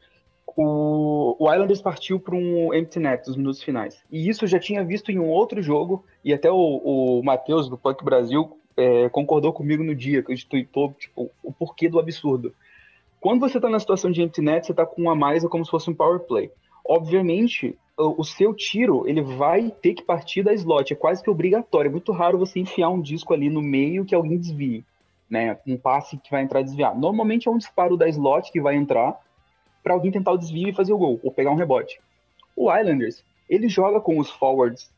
[0.56, 4.02] O, o Islanders partiu para um empty net nos minutos finais.
[4.10, 7.68] E isso eu já tinha visto em um outro jogo, e até o, o Matheus,
[7.68, 11.98] do Punk Brasil, é, concordou comigo no dia que eu tweetou tipo, o porquê do
[11.98, 12.54] absurdo.
[13.20, 15.48] Quando você está na situação de empty net, você está com um a mais, é
[15.48, 16.50] como se fosse um power play.
[16.84, 21.88] Obviamente, o seu tiro ele vai ter que partir da slot, é quase que obrigatório.
[21.88, 24.84] É muito raro você enfiar um disco ali no meio que alguém desvie,
[25.30, 25.58] né?
[25.66, 26.96] Um passe que vai entrar e desviar.
[26.96, 29.18] Normalmente é um disparo da slot que vai entrar
[29.82, 32.00] para alguém tentar o desvio e fazer o gol, ou pegar um rebote.
[32.54, 34.90] O Islanders, ele joga com os forwards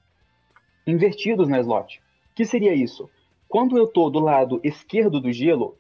[0.86, 2.00] invertidos na slot.
[2.32, 3.08] O que seria isso?
[3.48, 5.76] Quando eu tô do lado esquerdo do gelo,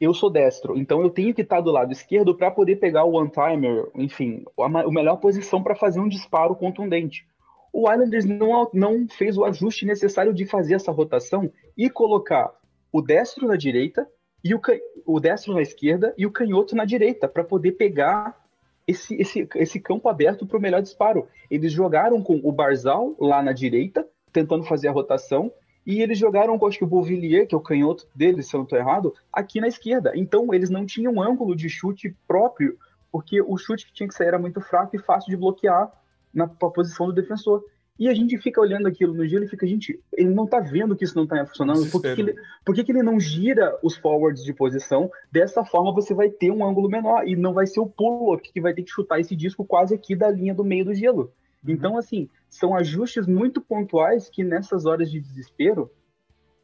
[0.00, 3.12] eu sou destro, então eu tenho que estar do lado esquerdo para poder pegar o
[3.12, 7.26] one-timer, enfim, a, a melhor posição para fazer um disparo contundente.
[7.72, 12.52] O Islanders não, não fez o ajuste necessário de fazer essa rotação e colocar
[12.92, 14.06] o destro na direita
[14.44, 14.60] e o,
[15.04, 18.38] o destro na esquerda e o canhoto na direita para poder pegar
[18.86, 21.26] esse, esse, esse campo aberto para o melhor disparo.
[21.50, 25.50] Eles jogaram com o Barzal lá na direita, tentando fazer a rotação,
[25.86, 28.64] e eles jogaram acho que o Beauvillier, que é o canhoto deles, se eu não
[28.64, 30.12] estou errado, aqui na esquerda.
[30.14, 32.78] Então eles não tinham ângulo de chute próprio,
[33.12, 35.92] porque o chute que tinha que sair era muito fraco e fácil de bloquear
[36.32, 37.62] na posição do defensor.
[37.96, 40.96] E a gente fica olhando aquilo no gelo e fica, gente, ele não tá vendo
[40.96, 41.88] que isso não tá funcionando.
[41.90, 45.08] Por, que, que, ele, por que, que, ele não gira os forwards de posição?
[45.30, 48.60] Dessa forma você vai ter um ângulo menor e não vai ser o pulo que
[48.60, 51.32] vai ter que chutar esse disco quase aqui da linha do meio do gelo.
[51.66, 51.72] Uhum.
[51.72, 55.90] Então, assim, são ajustes muito pontuais que nessas horas de desespero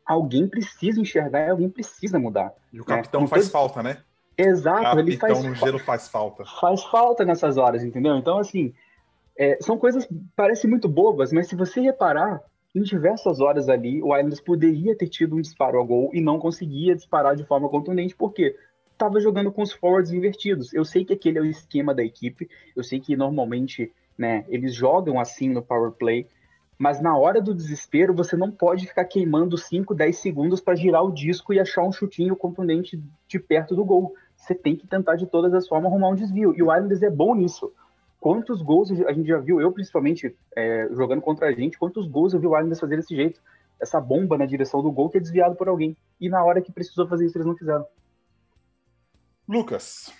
[0.06, 2.52] alguém precisa enxergar e alguém precisa mudar.
[2.72, 2.96] E o né?
[2.96, 3.26] capitão né?
[3.26, 3.98] faz falta, né?
[4.36, 5.42] Exato, ele faz.
[5.44, 6.44] no gelo faz falta.
[6.60, 8.16] Faz falta nessas horas, entendeu?
[8.16, 8.72] Então, assim,
[9.36, 12.42] é, são coisas parecem muito bobas, mas se você reparar,
[12.74, 16.38] em diversas horas ali, o Islanders poderia ter tido um disparo ao gol e não
[16.38, 18.56] conseguia disparar de forma contundente, porque
[18.92, 20.72] estava jogando com os forwards invertidos.
[20.72, 24.74] Eu sei que aquele é o esquema da equipe, eu sei que normalmente né, eles
[24.74, 26.26] jogam assim no power play,
[26.78, 31.04] mas na hora do desespero você não pode ficar queimando 5, 10 segundos para girar
[31.04, 34.14] o disco e achar um chutinho contundente de perto do gol.
[34.36, 36.54] Você tem que tentar de todas as formas arrumar um desvio.
[36.56, 37.70] E o Islanders é bom nisso
[38.20, 42.34] quantos gols a gente já viu, eu principalmente, é, jogando contra a gente, quantos gols
[42.34, 43.40] eu vi o Islanders fazer desse jeito.
[43.80, 45.96] Essa bomba na direção do gol que é desviado por alguém.
[46.20, 47.86] E na hora que precisou fazer isso, eles não fizeram.
[49.48, 50.12] Lucas.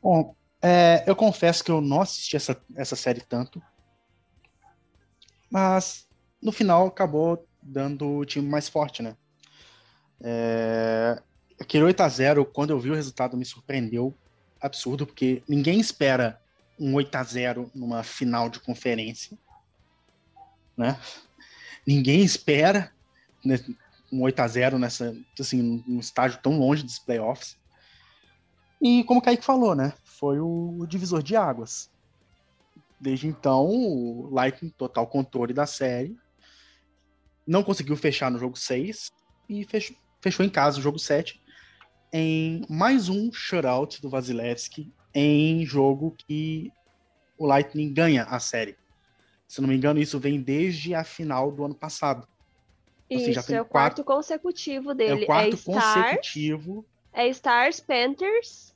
[0.00, 3.60] Bom, é, eu confesso que eu não assisti essa, essa série tanto.
[5.50, 6.08] Mas
[6.40, 9.16] no final acabou dando o time mais forte, né?
[10.20, 11.20] É,
[11.60, 14.14] aquele 8x0, quando eu vi o resultado, me surpreendeu
[14.60, 16.40] absurdo, porque ninguém espera
[16.78, 19.36] um 8 a 0 numa final de conferência,
[20.76, 20.98] né?
[21.84, 22.92] Ninguém espera
[23.44, 23.58] né,
[24.12, 27.56] um 8 a 0 nessa, assim, num estágio tão longe dos playoffs.
[28.80, 29.92] E como o Kaique falou, né?
[30.22, 31.90] Foi o divisor de águas.
[33.00, 36.16] Desde então, o Lightning total controle da série.
[37.44, 39.10] Não conseguiu fechar no jogo 6
[39.48, 41.42] e fechou, fechou em casa o jogo 7
[42.12, 46.72] em mais um shutout do Vasilevski em jogo que
[47.36, 48.76] o Lightning ganha a série.
[49.48, 52.28] Se não me engano, isso vem desde a final do ano passado.
[53.10, 54.04] Isso, tem é o quatro...
[54.04, 55.22] quarto consecutivo dele.
[55.22, 56.86] É o quarto é consecutivo.
[57.12, 58.71] É Stars, Panthers,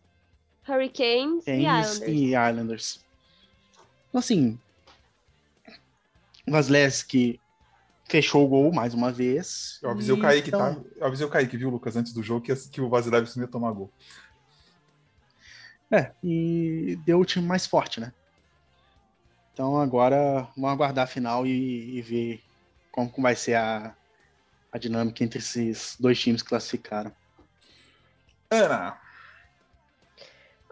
[0.68, 1.98] Hurricanes e Islanders.
[2.08, 3.00] E Islanders.
[4.08, 4.58] Então, assim,
[6.46, 7.40] Vasilevski
[8.08, 9.78] fechou o gol mais uma vez.
[9.82, 10.74] Eu avisei o Kaique, então...
[10.74, 10.80] tá?
[10.96, 13.72] Eu avisei o Kaique, viu, Lucas, antes do jogo, que, que o Vasilevski ia tomar
[13.72, 13.90] gol.
[15.90, 18.12] É, e deu o time mais forte, né?
[19.52, 22.42] Então agora vamos aguardar a final e, e ver
[22.90, 23.94] como vai ser a,
[24.72, 27.12] a dinâmica entre esses dois times que classificaram.
[28.50, 29.05] Ana.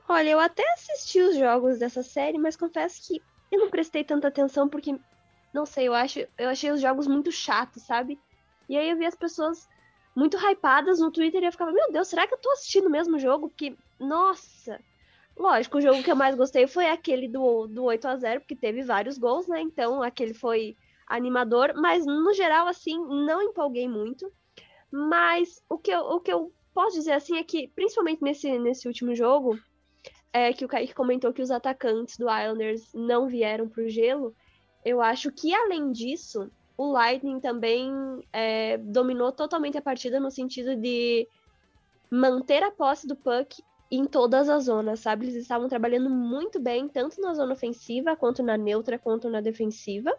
[0.09, 4.29] Olha, eu até assisti os jogos dessa série, mas confesso que eu não prestei tanta
[4.29, 4.99] atenção porque,
[5.53, 8.19] não sei, eu acho, eu achei os jogos muito chatos, sabe?
[8.69, 9.67] E aí eu vi as pessoas
[10.15, 12.91] muito hypadas no Twitter e eu ficava, meu Deus, será que eu tô assistindo o
[12.91, 13.49] mesmo jogo?
[13.49, 14.79] Porque, nossa,
[15.37, 18.55] Lógico, o jogo que eu mais gostei foi aquele do, do 8 a 0 porque
[18.55, 19.61] teve vários gols, né?
[19.61, 20.77] Então aquele foi
[21.09, 24.31] animador, mas no geral, assim, não empolguei muito.
[24.91, 28.87] Mas o que eu, o que eu posso dizer assim é que, principalmente nesse, nesse
[28.87, 29.59] último jogo,
[30.35, 34.35] é que o Kaique comentou que os atacantes do Islanders não vieram para o gelo.
[34.85, 37.89] Eu acho que, além disso, o Lightning também
[38.33, 41.29] é, dominou totalmente a partida no sentido de
[42.11, 45.27] manter a posse do puck em todas as zonas, sabe?
[45.27, 50.13] Eles estavam trabalhando muito bem, tanto na zona ofensiva, quanto na neutra, quanto na defensiva.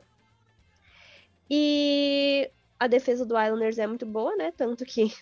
[1.50, 2.50] E
[2.80, 4.54] a defesa do Islanders é muito boa, né?
[4.56, 5.14] Tanto que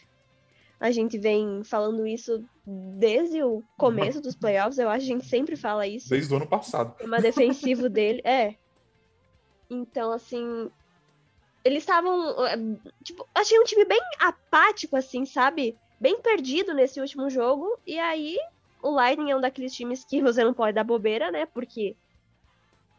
[0.84, 5.28] a gente vem falando isso desde o começo dos playoffs, eu acho que a gente
[5.28, 6.10] sempre fala isso.
[6.10, 6.96] Desde o ano passado.
[7.02, 8.56] O defensivo dele, é.
[9.69, 10.69] Então, assim,
[11.63, 12.58] eles estavam, é,
[13.04, 15.78] tipo, achei um time bem apático, assim, sabe?
[16.04, 17.80] bem perdido nesse último jogo.
[17.88, 18.38] E aí,
[18.82, 21.46] o Lightning é um daqueles times que você não pode dar bobeira, né?
[21.46, 21.96] Porque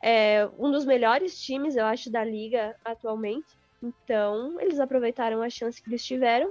[0.03, 3.59] é um dos melhores times, eu acho, da liga atualmente.
[3.83, 6.51] Então, eles aproveitaram a chance que eles tiveram.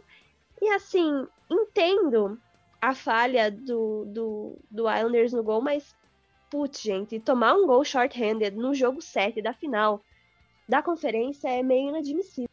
[0.64, 2.40] E assim, entendo
[2.82, 5.94] a falha do, do, do Islanders no gol, mas,
[6.50, 10.02] putz, gente, tomar um gol short-handed no jogo 7 da final
[10.66, 12.53] da conferência é meio inadmissível.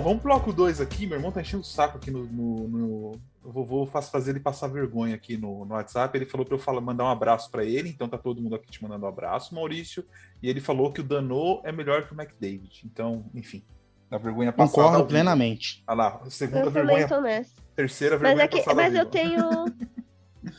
[0.00, 1.06] bom, vamos pro bloco 2 aqui.
[1.06, 2.24] Meu irmão tá enchendo o saco aqui no.
[2.24, 3.12] no, no...
[3.44, 6.16] Eu vou, vou faz- fazer ele passar vergonha aqui no, no WhatsApp.
[6.16, 8.70] Ele falou pra eu falar, mandar um abraço pra ele, então tá todo mundo aqui
[8.70, 10.04] te mandando um abraço, Maurício.
[10.42, 12.82] E ele falou que o Danô é melhor que o McDavid.
[12.84, 13.64] Então, enfim,
[14.10, 14.82] a vergonha passada.
[14.88, 15.82] Concordo plenamente.
[15.86, 17.54] Olha lá, segunda Eu vergonha, tô nessa.
[17.74, 18.74] terceira Mas, vergonha é que, passada.
[18.76, 19.64] mas eu tenho.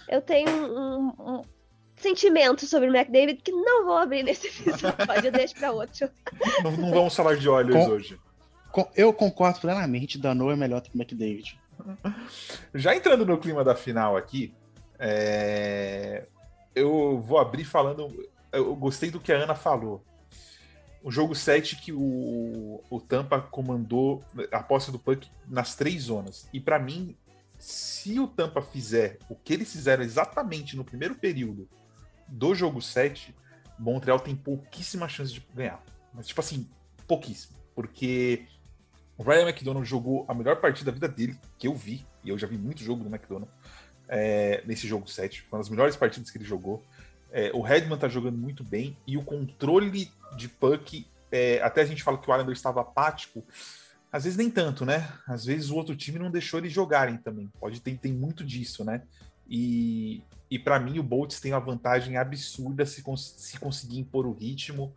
[0.09, 1.41] Eu tenho um, um
[1.95, 6.09] sentimento sobre o McDavid que não vou abrir nesse episódio, eu deixo pra outro.
[6.63, 8.19] Não, não vamos falar de olhos Com- hoje.
[8.95, 11.59] Eu concordo plenamente, Dano é melhor que o McDavid.
[12.73, 14.53] Já entrando no clima da final aqui,
[14.99, 16.27] é,
[16.75, 18.07] eu vou abrir falando.
[18.51, 20.03] Eu gostei do que a Ana falou.
[21.03, 26.47] O jogo 7 que o, o Tampa comandou a posse do puck nas três zonas.
[26.53, 27.15] E pra mim,
[27.57, 31.67] se o Tampa fizer o que eles fizeram exatamente no primeiro período
[32.27, 33.33] do jogo 7,
[33.79, 35.83] Montreal tem pouquíssima chance de ganhar.
[36.13, 36.69] Mas, tipo assim,
[37.07, 37.57] pouquíssimo.
[37.73, 38.45] Porque
[39.21, 42.37] o Ryan McDonald jogou a melhor partida da vida dele, que eu vi, e eu
[42.39, 43.49] já vi muito jogo do McDonald
[44.09, 45.43] é, nesse jogo 7.
[45.43, 46.83] Foi uma das melhores partidas que ele jogou.
[47.31, 51.85] É, o Redman tá jogando muito bem, e o controle de puck, é, até a
[51.85, 53.43] gente fala que o Islander estava apático,
[54.11, 55.07] às vezes nem tanto, né?
[55.27, 57.47] Às vezes o outro time não deixou eles jogarem também.
[57.59, 59.03] Pode ter tem muito disso, né?
[59.47, 64.25] E, e para mim o Bolts tem uma vantagem absurda se, cons se conseguir impor
[64.25, 64.91] o ritmo.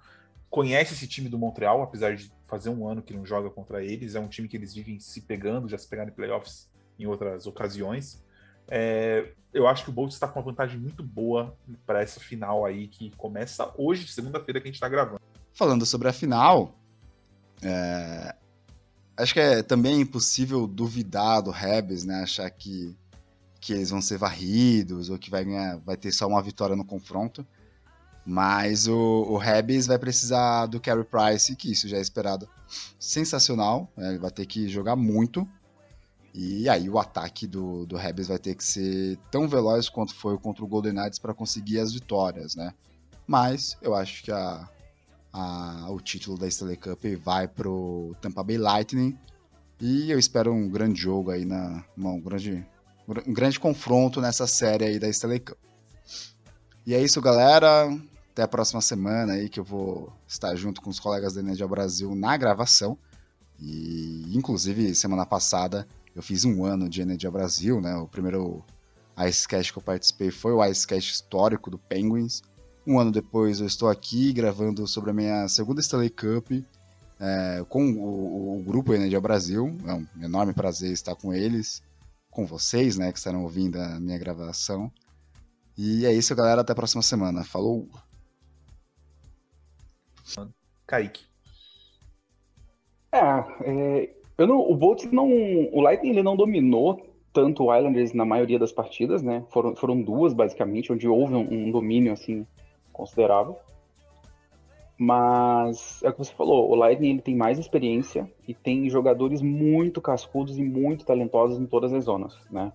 [0.48, 4.14] Conhece esse time do Montreal, apesar de fazer um ano que não joga contra eles.
[4.14, 7.48] É um time que eles vivem se pegando, já se pegaram em playoffs em outras
[7.48, 8.22] ocasiões.
[8.68, 12.64] É, eu acho que o Bolts está com uma vantagem muito boa para essa final
[12.64, 15.20] aí que começa hoje, segunda-feira que a gente está gravando.
[15.52, 16.78] Falando sobre a final,
[17.60, 18.36] é,
[19.16, 22.22] acho que é também impossível duvidar do Rebs, né?
[22.22, 22.96] Achar que,
[23.60, 26.84] que eles vão ser varridos ou que vai, ganhar, vai ter só uma vitória no
[26.84, 27.44] confronto.
[28.26, 28.96] Mas o,
[29.28, 29.36] o
[29.86, 32.48] vai precisar do Carey Price, que isso já é esperado
[32.98, 33.90] sensacional.
[33.96, 34.10] né?
[34.10, 35.46] Ele vai ter que jogar muito.
[36.32, 40.64] E aí o ataque do, do vai ter que ser tão veloz quanto foi contra
[40.64, 42.72] o Golden Knights para conseguir as vitórias, né?
[43.26, 44.68] Mas eu acho que a,
[45.32, 49.16] a- o título da Stanley Cup vai pro Tampa Bay Lightning.
[49.80, 52.66] E eu espero um grande jogo aí, na, um, grande,
[53.26, 55.58] um grande confronto nessa série aí da Stanley Cup.
[56.86, 57.88] E é isso, galera.
[58.34, 61.68] Até a próxima semana aí que eu vou estar junto com os colegas da Energia
[61.68, 62.98] Brasil na gravação.
[63.60, 67.94] E inclusive semana passada eu fiz um ano de Energia Brasil, né?
[67.94, 68.60] O primeiro
[69.16, 72.42] Icecast que eu participei foi o Icecast histórico do Penguins.
[72.84, 76.50] Um ano depois eu estou aqui gravando sobre a minha segunda Stanley Cup
[77.20, 79.78] é, com o, o grupo Energia Brasil.
[79.86, 81.84] É um enorme prazer estar com eles,
[82.32, 84.90] com vocês, né, que estarão ouvindo a minha gravação.
[85.78, 86.62] E é isso, galera.
[86.62, 87.44] Até a próxima semana.
[87.44, 87.88] Falou!
[90.86, 91.24] Kaique.
[93.12, 93.18] É,
[93.62, 98.24] é, eu não, o Bolts não, o Lightning ele não dominou tanto o Islanders na
[98.24, 99.44] maioria das partidas, né?
[99.50, 102.46] Foram, foram duas basicamente, onde houve um, um domínio assim
[102.92, 103.56] considerável.
[104.96, 109.42] Mas é o que você falou, o Lightning ele tem mais experiência e tem jogadores
[109.42, 112.72] muito cascudos e muito talentosos em todas as zonas, né?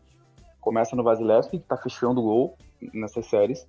[0.59, 2.57] Começa no Vasilevsky, que tá fechando o gol
[2.93, 3.65] nessas séries.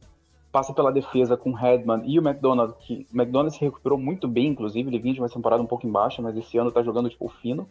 [0.52, 4.26] Passa pela defesa com o Redman e o McDonald, que o McDonald se recuperou muito
[4.26, 6.82] bem, inclusive, ele vinha de uma temporada um pouco em baixa, mas esse ano tá
[6.82, 7.68] jogando tipo fino.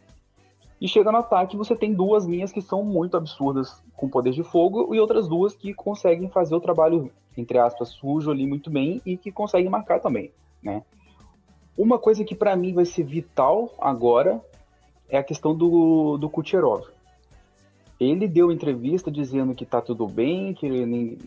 [0.79, 4.43] E chega no ataque, você tem duas linhas que são muito absurdas com poder de
[4.43, 9.01] fogo e outras duas que conseguem fazer o trabalho, entre aspas, sujo ali muito bem
[9.05, 10.31] e que conseguem marcar também,
[10.63, 10.81] né?
[11.77, 14.41] Uma coisa que para mim vai ser vital agora
[15.09, 16.85] é a questão do, do Kucherov.
[17.99, 20.69] Ele deu entrevista dizendo que tá tudo bem, que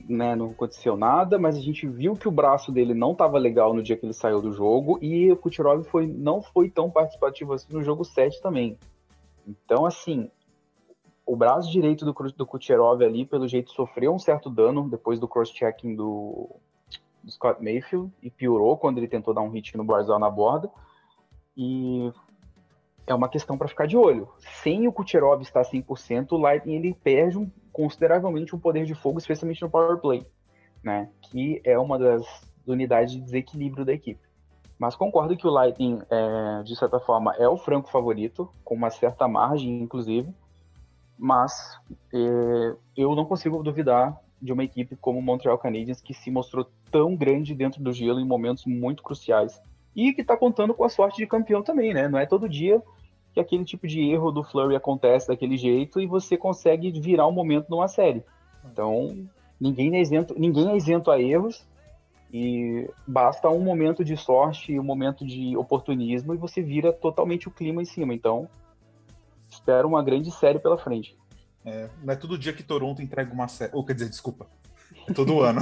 [0.08, 3.74] né, não aconteceu nada, mas a gente viu que o braço dele não estava legal
[3.74, 7.52] no dia que ele saiu do jogo e o Kucherov foi, não foi tão participativo
[7.52, 8.78] assim no jogo 7 também.
[9.46, 10.30] Então, assim,
[11.26, 15.28] o braço direito do, do Kucherov ali, pelo jeito, sofreu um certo dano depois do
[15.28, 16.48] cross-checking do,
[17.22, 20.70] do Scott Mayfield e piorou quando ele tentou dar um hit no Barzal na borda.
[21.54, 22.10] E
[23.07, 24.28] é uma questão para ficar de olho.
[24.62, 29.18] Sem o Kucherov estar 100%, o Lightning ele perde um- consideravelmente um poder de fogo,
[29.18, 30.26] especialmente no power play,
[30.82, 31.09] né?
[31.22, 32.24] Que é uma das
[32.66, 34.20] unidades de desequilíbrio da equipe.
[34.78, 38.90] Mas concordo que o Lightning, é, de certa forma, é o franco favorito, com uma
[38.90, 40.32] certa margem, inclusive.
[41.18, 41.78] mas
[42.12, 46.66] é, eu não consigo duvidar de uma equipe como o Montreal Canadiens que se mostrou
[46.90, 49.62] tão grande dentro do gelo em momentos muito cruciais
[49.95, 52.09] e que está contando com a sorte de campeão também, né?
[52.09, 52.82] Não é todo dia
[53.32, 57.32] que aquele tipo de erro do Flurry acontece daquele jeito e você consegue virar um
[57.32, 58.22] momento numa série.
[58.70, 59.26] Então,
[59.61, 61.66] ninguém é isento, ninguém é isento a erros
[62.32, 67.51] e basta um momento de sorte, um momento de oportunismo e você vira totalmente o
[67.51, 68.14] clima em cima.
[68.14, 68.49] Então,
[69.49, 71.16] espero uma grande série pela frente.
[71.64, 73.74] É, não é todo dia que Toronto entrega uma série.
[73.74, 74.47] Ou quer dizer, desculpa.
[75.09, 75.61] É todo ano.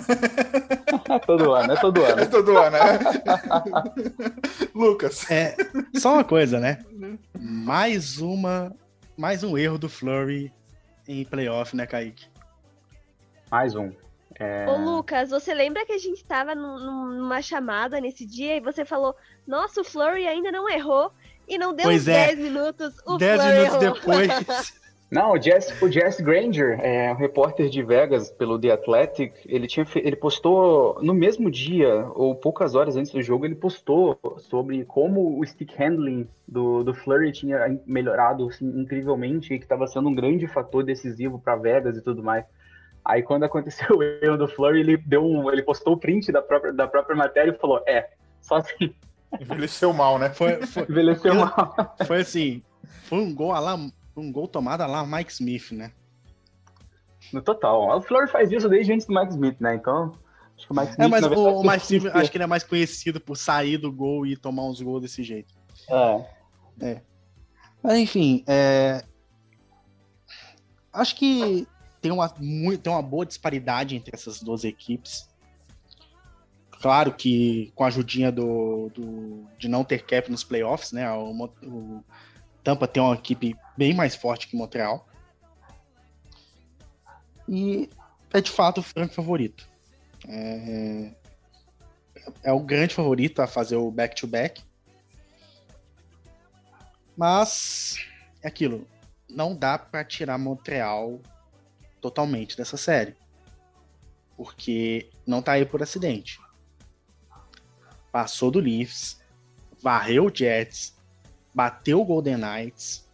[1.08, 2.20] é todo ano, é todo ano.
[2.20, 2.98] É todo ano, né?
[4.74, 5.30] Lucas.
[5.30, 5.56] É,
[5.96, 6.84] só uma coisa, né?
[7.38, 8.74] Mais uma.
[9.16, 10.52] Mais um erro do Flurry
[11.06, 12.26] em playoff, né, Kaique?
[13.50, 13.92] Mais um.
[14.38, 14.66] É...
[14.68, 19.14] Ô, Lucas, você lembra que a gente tava numa chamada nesse dia e você falou:
[19.46, 21.12] Nossa, o Flurry ainda não errou
[21.46, 22.42] e não deu pois 10 é.
[22.42, 22.94] minutos.
[23.04, 23.94] O 10 Flurry minutos errou.
[23.94, 24.79] depois.
[25.10, 29.66] Não, o Jess, o Jess Granger, é, um repórter de Vegas pelo The Athletic, ele,
[29.66, 34.84] tinha, ele postou no mesmo dia, ou poucas horas antes do jogo, ele postou sobre
[34.84, 40.08] como o stick handling do, do Flurry tinha melhorado assim, incrivelmente e que estava sendo
[40.08, 42.44] um grande fator decisivo para Vegas e tudo mais.
[43.04, 46.40] Aí quando aconteceu o erro do Flurry, ele deu um, ele postou o print da
[46.40, 48.94] própria, da própria matéria e falou: É, só assim.
[49.40, 50.30] Envelheceu mal, né?
[50.30, 51.74] Foi, foi, Envelheceu mal.
[52.06, 52.62] Foi assim,
[53.04, 53.76] foi um gol lá
[54.20, 55.92] um gol tomado lá Mike Smith, né?
[57.32, 57.98] No total.
[57.98, 59.74] O Flurry faz isso desde antes do Mike Smith, né?
[59.74, 60.12] Então,
[60.56, 61.04] acho que o Mike Smith...
[61.04, 63.92] É, mas o, o Mike Smith, acho que ele é mais conhecido por sair do
[63.92, 65.54] gol e tomar uns gols desse jeito.
[65.88, 66.26] É.
[66.80, 67.02] É.
[67.82, 69.04] Mas, enfim, é...
[70.92, 71.68] Acho que
[72.00, 75.28] tem uma, tem uma boa disparidade entre essas duas equipes.
[76.80, 81.10] Claro que com a ajudinha do, do, de não ter cap nos playoffs, né?
[81.12, 81.30] O,
[81.62, 82.04] o
[82.62, 85.08] Tampa tem uma equipe bem mais forte que Montreal.
[87.48, 87.88] E
[88.32, 89.68] é de fato o franco favorito.
[90.28, 91.10] É,
[92.44, 94.60] é o grande favorito a fazer o back-to-back.
[94.60, 94.70] -back.
[97.16, 97.96] Mas
[98.42, 98.86] é aquilo.
[99.28, 101.20] Não dá para tirar Montreal
[102.00, 103.14] totalmente dessa série.
[104.36, 106.40] Porque não tá aí por acidente.
[108.10, 109.20] Passou do Leafs,
[109.82, 110.96] varreu o Jets,
[111.54, 113.08] bateu o Golden Knights.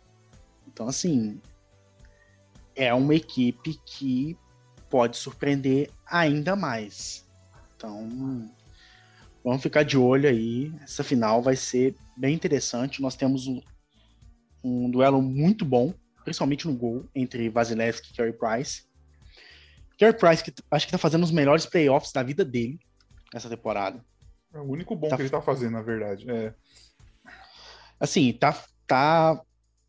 [0.67, 1.41] Então, assim,
[2.75, 4.37] é uma equipe que
[4.91, 7.27] pode surpreender ainda mais.
[7.77, 8.51] Então,
[9.43, 10.73] vamos ficar de olho aí.
[10.83, 13.03] Essa final vai ser bem interessante.
[13.03, 13.61] Nós temos um,
[14.63, 18.85] um duelo muito bom, principalmente no gol, entre Vasilevski e Carey Price.
[19.99, 22.79] Carey Price, que acho que tá fazendo os melhores playoffs da vida dele
[23.35, 24.05] essa temporada.
[24.53, 25.17] É o único bom tá...
[25.17, 26.31] que ele tá fazendo, na verdade.
[26.31, 26.55] É
[27.99, 29.41] assim, tá, tá,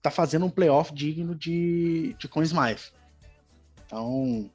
[0.02, 2.92] tá fazendo um playoff digno de, de Conn Smythe.
[3.86, 4.50] Então,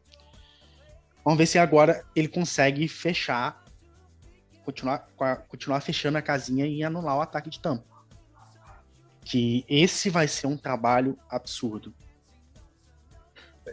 [1.25, 3.65] vamos ver se agora ele consegue fechar,
[4.65, 5.09] continuar,
[5.49, 7.85] continuar fechando a casinha e anular o ataque de tampa.
[9.25, 11.95] Que esse vai ser um trabalho absurdo.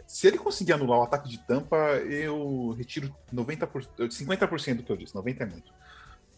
[0.06, 4.96] Se ele conseguir anular o ataque de tampa, eu retiro 90%, 50% do que eu
[4.96, 5.72] disse, 90% é muito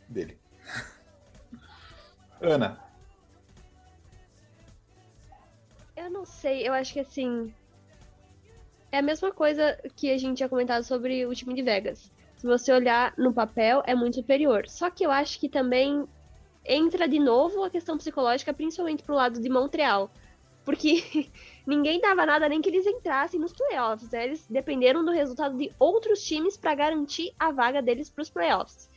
[0.08, 0.38] dele.
[2.40, 2.80] Ana,
[6.02, 7.54] Eu não sei, eu acho que assim.
[8.90, 12.10] É a mesma coisa que a gente tinha comentado sobre o time de Vegas.
[12.36, 14.68] Se você olhar no papel, é muito superior.
[14.68, 16.04] Só que eu acho que também
[16.64, 20.10] entra de novo a questão psicológica, principalmente pro lado de Montreal.
[20.64, 21.30] Porque
[21.64, 24.10] ninguém dava nada nem que eles entrassem nos playoffs.
[24.10, 24.24] Né?
[24.24, 28.90] Eles dependeram do resultado de outros times para garantir a vaga deles para os playoffs.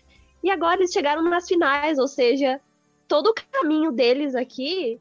[0.43, 2.59] E agora eles chegaram nas finais, ou seja,
[3.07, 4.99] todo o caminho deles aqui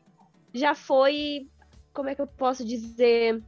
[0.52, 1.48] já foi
[1.94, 3.40] como é que eu posso dizer?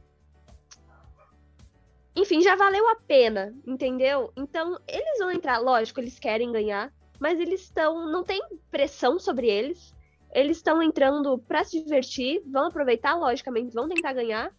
[2.15, 4.31] Enfim, já valeu a pena, entendeu?
[4.35, 8.41] Então, eles vão entrar, lógico, eles querem ganhar, mas eles estão, não tem
[8.71, 9.93] pressão sobre eles.
[10.33, 14.51] Eles estão entrando para se divertir, vão aproveitar, logicamente, vão tentar ganhar.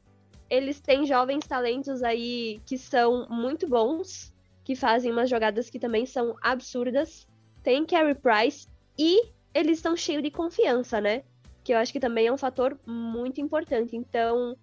[0.48, 4.32] Eles têm jovens talentos aí que são muito bons,
[4.64, 7.26] que fazem umas jogadas que também são absurdas.
[7.62, 11.24] Tem Carey Price e eles estão cheios de confiança, né?
[11.68, 13.94] Que eu acho que também é um fator muito importante.
[13.94, 14.56] Então,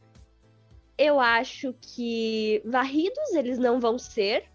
[0.98, 4.50] eu acho que varridos eles não vão ser.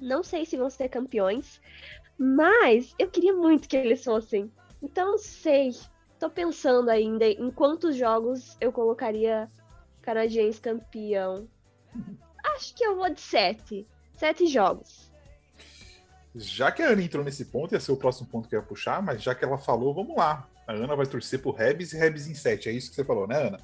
[0.00, 1.60] Não sei se vão ser campeões,
[2.16, 4.50] mas eu queria muito que eles fossem.
[4.80, 5.72] Então, sei.
[6.18, 9.46] Tô pensando ainda em quantos jogos eu colocaria
[10.00, 11.46] canadiense campeão.
[12.56, 13.86] Acho que eu vou de sete.
[14.14, 15.12] Sete jogos.
[16.34, 18.66] Já que a Ana entrou nesse ponto, ia ser o próximo ponto que eu ia
[18.66, 20.48] puxar, mas já que ela falou, vamos lá.
[20.70, 22.68] A Ana vai torcer pro Rebs e Rebs em 7.
[22.68, 23.58] É isso que você falou, né, Ana?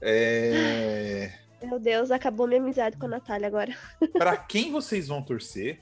[0.00, 1.32] É...
[1.62, 3.72] Meu Deus, acabou minha amizade com a Natália agora.
[4.14, 5.78] Pra quem vocês vão torcer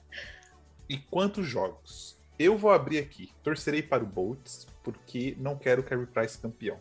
[0.87, 2.19] e quantos jogos?
[2.39, 3.31] Eu vou abrir aqui.
[3.43, 6.79] Torcerei para o Bolts, porque não quero o Carey Price campeão.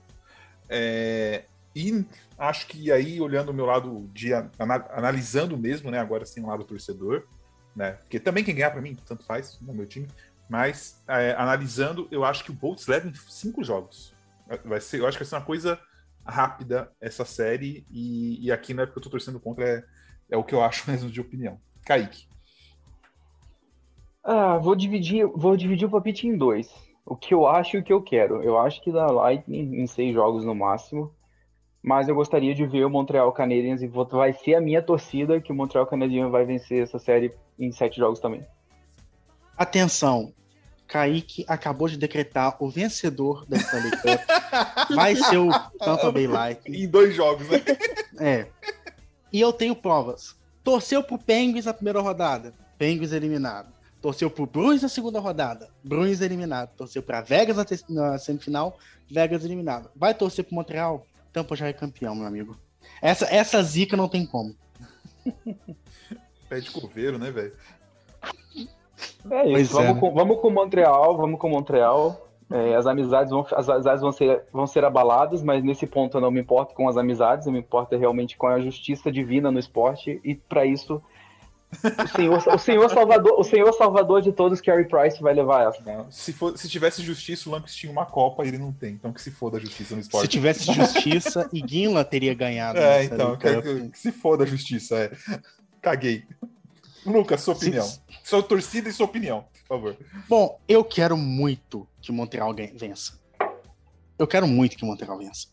[0.68, 2.06] É, e
[2.38, 5.98] acho que aí, olhando o meu lado de ana- analisando mesmo, né?
[6.00, 7.26] Agora sim, o lado torcedor,
[7.76, 7.94] né?
[7.94, 10.08] Porque também quem ganhar para mim, tanto faz, no meu time.
[10.50, 14.14] Mas é, analisando, eu acho que o Bolts leva em cinco jogos.
[14.64, 15.80] Vai ser, eu acho que vai ser uma coisa
[16.26, 17.86] rápida essa série.
[17.92, 19.84] E, e aqui não é porque eu tô torcendo contra, é,
[20.32, 21.60] é o que eu acho mesmo de opinião.
[21.86, 22.28] Kaique.
[24.24, 26.70] Ah, vou dividir, vou dividir o palpite em dois.
[27.06, 28.44] O que eu acho e o que eu quero.
[28.44, 31.14] Eu acho que dá Lightning em seis jogos no máximo.
[31.82, 35.52] Mas eu gostaria de ver o Montreal Canadiens e vai ser a minha torcida que
[35.52, 38.46] o Montreal Canadiens vai vencer essa série em sete jogos também.
[39.58, 40.34] Atenção,
[40.88, 44.96] Kaique acabou de decretar o vencedor da Stanley Cup.
[44.96, 45.50] Vai ser o
[45.80, 46.84] Tampa Bay Lightning.
[46.84, 47.64] Em dois jogos, né?
[48.20, 48.48] É.
[49.32, 50.36] E eu tenho provas.
[50.64, 52.54] Torceu pro Penguins na primeira rodada.
[52.78, 53.74] Penguins eliminado.
[54.02, 55.70] Torceu pro Bruins na segunda rodada.
[55.84, 56.70] Bruins eliminado.
[56.78, 57.58] Torceu pra Vegas
[57.90, 58.78] na semifinal.
[59.10, 59.90] Vegas eliminado.
[59.96, 61.06] Vai torcer pro Montreal?
[61.34, 62.58] Tampa já é campeão, meu amigo.
[63.02, 64.56] Essa, essa zica não tem como.
[66.48, 67.54] Pé de coveiro, né, velho?
[69.30, 70.00] É isso, é, vamos, né?
[70.02, 72.24] com, vamos com Montreal, vamos com Montreal.
[72.50, 76.22] É, as amizades, vão, as amizades vão, ser, vão ser abaladas, mas nesse ponto eu
[76.22, 79.60] não me importo com as amizades, eu me importo realmente com a justiça divina no
[79.60, 81.02] esporte, e para isso
[81.84, 85.84] o senhor, o senhor Salvador, o senhor Salvador de todos, Carey Price, vai levar essa.
[85.84, 88.94] Não, se, for, se tivesse justiça, o Lampes tinha uma Copa e ele não tem.
[88.94, 90.30] Então que se foda a justiça no Se esporte.
[90.30, 92.80] tivesse justiça, Iguinla teria ganhado.
[92.80, 95.12] É, na então, que, que- que se foda a justiça, é.
[95.82, 96.24] Caguei.
[97.08, 97.88] Lucas, sua opinião.
[98.24, 99.98] Sua torcida e sua opinião, por favor.
[100.28, 103.20] Bom, eu quero muito que Montreal vença.
[104.20, 105.48] Eu quero muito que Montreal vença.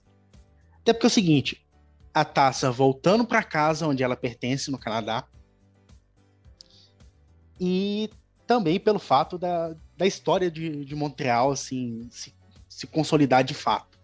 [0.81, 1.65] Até porque é o seguinte,
[2.13, 5.25] a taça voltando para casa onde ela pertence no Canadá.
[7.61, 8.11] E
[8.47, 12.35] também pelo fato da, da história de, de Montreal assim se,
[12.69, 13.99] se consolidar de fato.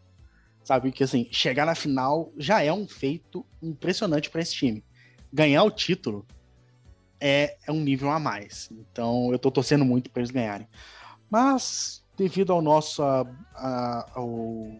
[0.62, 4.84] Sabe que assim, chegar na final já é um feito impressionante para esse time.
[5.32, 6.26] Ganhar o título
[7.20, 8.68] é, é um nível a mais.
[8.72, 10.68] Então eu tô torcendo muito para eles ganharem.
[11.30, 14.28] Mas devido ao nosso a, a- ao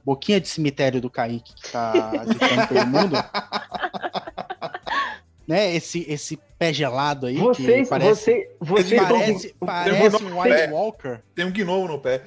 [0.05, 3.17] boquinha de cemitério do Kaique que tá agitando todo mundo,
[5.47, 5.75] né?
[5.75, 10.55] Esse esse pé gelado aí Vocês, que parece você, vocês parece, estão- parece um White
[10.57, 10.71] É.
[10.71, 11.21] Walker.
[11.35, 12.23] Tem um gnomo no pé.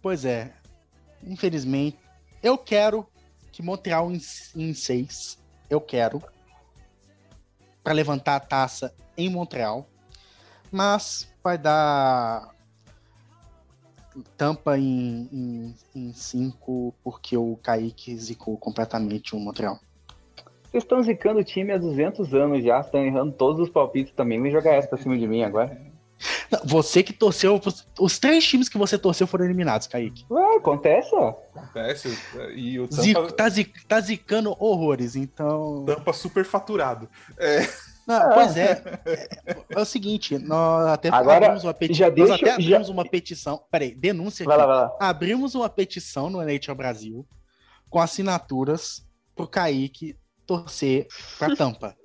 [0.00, 0.52] Pois é.
[1.24, 1.98] Infelizmente,
[2.42, 3.06] eu quero
[3.52, 4.20] que Montreal em,
[4.56, 5.38] em seis,
[5.70, 6.20] eu quero
[7.82, 9.86] para levantar a taça em Montreal,
[10.70, 12.50] mas vai dar
[14.36, 19.78] tampa em, em, em cinco porque o Kaique zicou completamente o Montreal.
[20.64, 24.40] Vocês estão zicando o time há 200 anos já, estão errando todos os palpites também.
[24.40, 25.91] Vem jogar essa pra cima de mim agora.
[26.64, 27.60] Você que torceu,
[27.98, 30.24] os três times que você torceu foram eliminados, Kaique.
[30.30, 31.34] Ué, acontece, ó.
[31.54, 32.16] Acontece.
[32.54, 35.84] E o Zico, Tampa, tá, zi- tá zicando horrores, então.
[35.86, 37.08] Tampa super faturado.
[37.38, 37.60] É,
[38.06, 39.28] Não, pois é, é.
[39.70, 41.98] é o seguinte, nós até Agora, abrimos uma petição.
[41.98, 43.62] já Nós deixa- até já- abrimos uma petição.
[43.70, 44.72] Peraí, denúncia Vai lá, aqui.
[44.72, 44.96] vai lá.
[45.00, 47.26] Abrimos uma petição no NHL Brasil
[47.88, 51.06] com assinaturas pro Kaique torcer
[51.38, 51.96] pra tampa.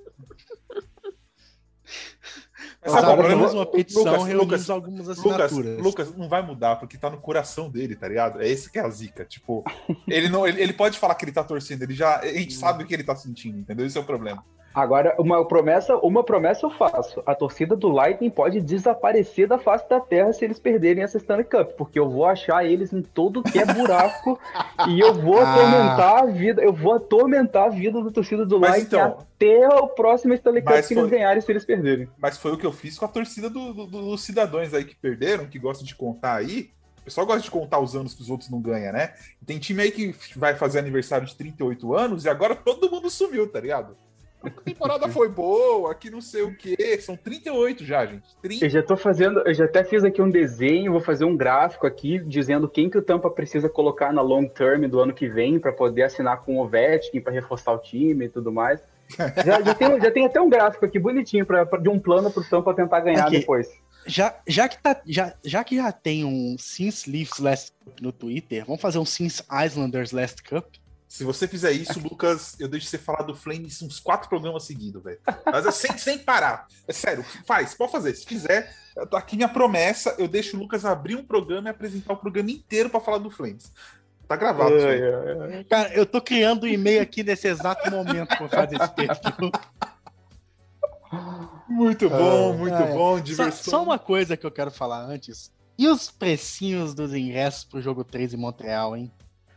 [2.88, 3.52] Mas Nós sabe problema?
[3.52, 5.52] uma petição, Lucas, Lucas, algumas Lucas.
[5.52, 8.42] Lucas, não vai mudar, porque tá no coração dele, tá ligado?
[8.42, 9.26] É esse que é a zica.
[9.26, 9.64] Tipo,
[10.08, 12.20] ele não, ele, ele pode falar que ele tá torcendo, ele já.
[12.20, 13.86] A gente sabe o que ele tá sentindo, entendeu?
[13.86, 14.44] Esse é o problema.
[14.78, 17.24] Agora, uma promessa, uma promessa eu faço.
[17.26, 21.46] A torcida do Lightning pode desaparecer da face da terra se eles perderem essa Stanley
[21.46, 24.40] Cup, porque eu vou achar eles em todo que é buraco
[24.88, 25.52] e eu vou Ah.
[25.52, 29.68] atormentar a vida, eu vou atormentar a vida da torcida do Mas Lightning então- até
[29.68, 32.08] o próximo Stanley Cup que eles foi- ganharem se eles perderem.
[32.16, 34.96] Mas foi o que eu fiz com a torcida do- do- dos cidadãos aí que
[34.96, 36.70] perderam, que gostam de contar aí.
[37.02, 39.14] O pessoal gosta de contar os anos que os outros não ganham, né?
[39.44, 43.50] Tem time aí que vai fazer aniversário de 38 anos e agora todo mundo sumiu,
[43.52, 43.96] tá ligado?
[44.56, 47.00] A temporada foi boa, que não sei o quê.
[47.02, 48.24] São 38 já, gente.
[48.42, 48.66] 30.
[48.66, 51.86] Eu já tô fazendo, eu já até fiz aqui um desenho, vou fazer um gráfico
[51.88, 55.60] aqui dizendo quem que o Tampa precisa colocar na long term do ano que vem
[55.60, 58.80] para poder assinar com o Ovechkin para reforçar o time e tudo mais.
[59.46, 62.30] Já, já, tem, já tem até um gráfico aqui bonitinho pra, pra- de um plano
[62.30, 63.40] pro Tampa tentar ganhar Aqui.
[63.40, 63.70] depois.
[64.06, 68.12] Já, já, que tá, já, já que já tem um Since Leafs Last Cup no
[68.12, 70.66] Twitter, vamos fazer um Since Islanders Last Cup?
[71.08, 75.02] Se você fizer isso, Lucas, eu deixo você falar do Flames uns quatro programas seguidos,
[75.02, 75.20] velho.
[75.46, 76.68] Mas é sem, sem parar.
[76.86, 78.14] É sério, faz, pode fazer.
[78.14, 78.76] Se fizer,
[79.10, 82.52] tá aqui minha promessa, eu deixo o Lucas abrir um programa e apresentar o programa
[82.52, 83.72] inteiro pra falar do Flames.
[84.28, 84.76] Tá gravado.
[84.76, 85.02] aí.
[85.02, 85.64] Ai, ai.
[85.64, 89.52] Cara, eu tô criando um e-mail aqui nesse exato momento pra fazer esse texto.
[91.70, 92.94] Muito bom, muito é.
[92.94, 93.16] bom.
[93.18, 93.72] Só, Diversão.
[93.72, 95.54] só uma coisa que eu quero falar antes.
[95.78, 99.12] E os precinhos dos ingressos pro jogo 3 em Montreal, hein?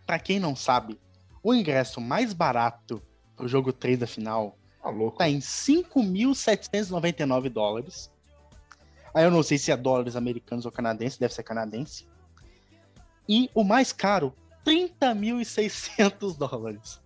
[0.06, 1.00] Pra quem não sabe,
[1.42, 3.02] o ingresso mais barato
[3.36, 5.18] pro jogo 3 da final Tá louco.
[5.18, 8.10] tá em 5.799 dólares.
[9.14, 12.06] Aí eu não sei se é dólares americanos ou canadenses, deve ser canadense.
[13.28, 14.32] E o mais caro,
[14.64, 17.00] 30.600 dólares.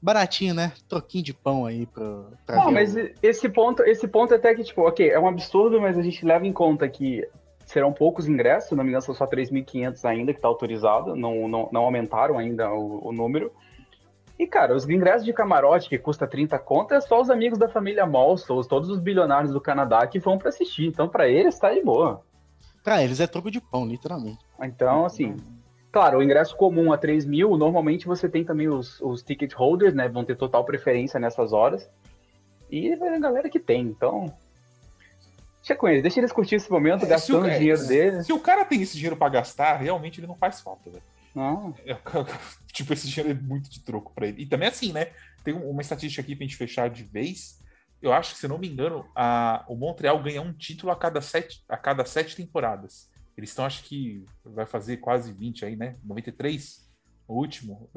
[0.00, 0.72] Baratinho, né?
[0.88, 4.52] Troquinho de pão aí pra, pra Não, ver mas o- esse ponto, esse ponto até
[4.54, 7.26] que, tipo, ok, é um absurdo, mas a gente leva em conta que
[7.64, 11.46] serão poucos ingressos, se não me engano, são só 3.500 ainda que tá autorizado, não,
[11.48, 13.52] não, não aumentaram ainda o, o número.
[14.42, 17.68] E, cara, os ingressos de camarote que custa 30 conto é só os amigos da
[17.68, 20.84] família Molson, todos os bilionários do Canadá que vão pra assistir.
[20.84, 22.24] Então, pra eles, tá de boa.
[22.82, 24.44] Pra eles é troco de pão, literalmente.
[24.60, 25.36] Então, assim,
[25.92, 29.94] claro, o ingresso comum a 3 mil, normalmente você tem também os, os ticket holders,
[29.94, 30.08] né?
[30.08, 31.88] Vão ter total preferência nessas horas.
[32.68, 34.26] E vai a galera que tem, então.
[35.58, 38.26] Deixa com eles, deixa eles curtir esse momento, É, gastando o dinheiro é, deles.
[38.26, 41.04] Se o cara tem esse dinheiro pra gastar, realmente ele não faz falta, velho.
[41.34, 41.74] Não.
[41.84, 41.94] É,
[42.72, 44.42] tipo, esse dinheiro é muito de troco pra ele.
[44.42, 45.12] E também assim, né?
[45.44, 47.60] Tem um- uma estatística aqui pra gente fechar de vez.
[48.00, 50.96] Eu acho que, se eu não me engano, a, o Montreal ganha um título a
[50.96, 53.08] cada sete, a cada sete temporadas.
[53.36, 55.96] Eles estão, acho que vai fazer quase 20 aí, né?
[56.04, 56.90] 93?
[57.26, 57.88] O último?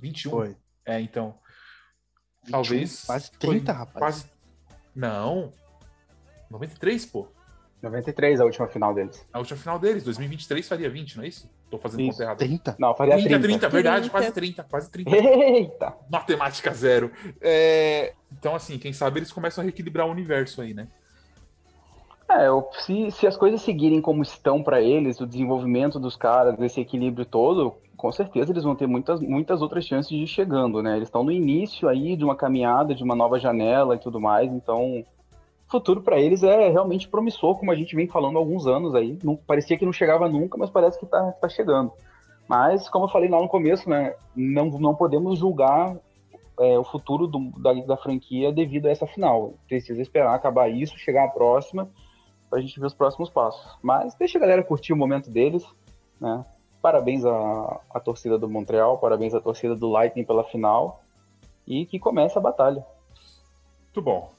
[0.00, 0.30] 21.
[0.30, 0.56] Foi.
[0.84, 1.38] É, então.
[2.44, 3.04] 21, Talvez.
[3.04, 3.98] Quase foi 30, rapaz.
[3.98, 4.30] Quase.
[4.94, 5.52] Não.
[6.50, 7.28] 93, pô.
[7.82, 9.26] 93 a última final deles.
[9.32, 11.50] A última final deles, 2023 faria 20, não é isso?
[11.70, 12.12] Tô fazendo Isso.
[12.12, 12.38] conta errada.
[12.38, 12.76] 30.
[12.78, 13.42] Não, faria 30, 30.
[13.42, 14.10] 30, verdade, 30.
[14.10, 15.10] quase 30, quase 30.
[15.16, 15.94] Eita!
[16.10, 17.10] Matemática zero.
[17.40, 20.88] É, Então, assim, quem sabe eles começam a reequilibrar o universo aí, né?
[22.28, 22.46] É,
[22.80, 27.24] se, se as coisas seguirem como estão pra eles, o desenvolvimento dos caras, esse equilíbrio
[27.24, 30.96] todo, com certeza eles vão ter muitas, muitas outras chances de ir chegando, né?
[30.96, 34.52] Eles estão no início aí de uma caminhada, de uma nova janela e tudo mais,
[34.52, 35.04] então
[35.68, 39.18] futuro pra eles é realmente promissor, como a gente vem falando há alguns anos aí.
[39.22, 41.92] Não, parecia que não chegava nunca, mas parece que tá, tá chegando.
[42.48, 45.96] Mas, como eu falei lá no começo, né, não, não podemos julgar
[46.58, 49.54] é, o futuro do- da, da franquia devido a essa final.
[49.68, 51.88] Precisa esperar acabar isso, chegar a próxima
[52.48, 53.76] pra gente ver os próximos passos.
[53.82, 55.66] Mas deixa a galera curtir o momento deles,
[56.20, 56.44] né?
[56.80, 61.02] Parabéns à, à torcida do Montreal, parabéns à torcida do Lightning pela final
[61.66, 62.86] e que comece a batalha.
[63.86, 64.30] Muito bom.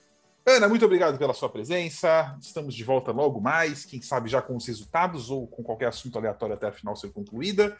[0.49, 2.33] Ana, muito obrigado pela sua presença.
[2.39, 6.17] Estamos de volta logo mais, quem sabe já com os resultados ou com qualquer assunto
[6.17, 7.75] aleatório até a final ser concluída.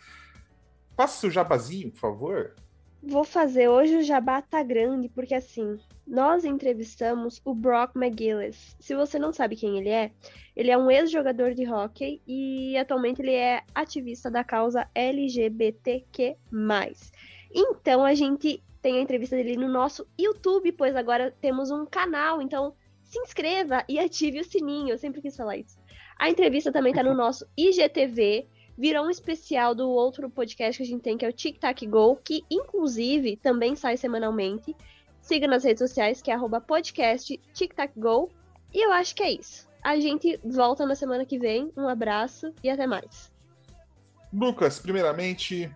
[0.94, 2.56] Faça seu jabazinho, por favor.
[3.02, 8.76] Vou fazer hoje o jabá tá grande, porque assim, nós entrevistamos o Brock McGillis.
[8.82, 10.12] Se você não sabe quem ele é,
[10.54, 16.36] ele é um ex-jogador de hóquei e atualmente ele é ativista da causa LGBTQ+.
[17.50, 22.42] Então a gente tem a entrevista dele no nosso YouTube, pois agora temos um canal,
[22.42, 22.74] então
[23.04, 25.78] se inscreva e ative o sininho, eu sempre quis falar isso.
[26.18, 30.86] A entrevista também tá no nosso IGTV, virou um especial do outro podcast que a
[30.86, 34.74] gente tem, que é o Tic Tac Go, que inclusive também sai semanalmente.
[35.20, 38.30] Siga nas redes sociais, que é arroba podcast Tic Tac Go.
[38.74, 39.68] E eu acho que é isso.
[39.84, 41.74] A gente volta na semana que vem.
[41.76, 43.34] Um abraço e até mais.
[44.32, 45.70] Lucas, primeiramente,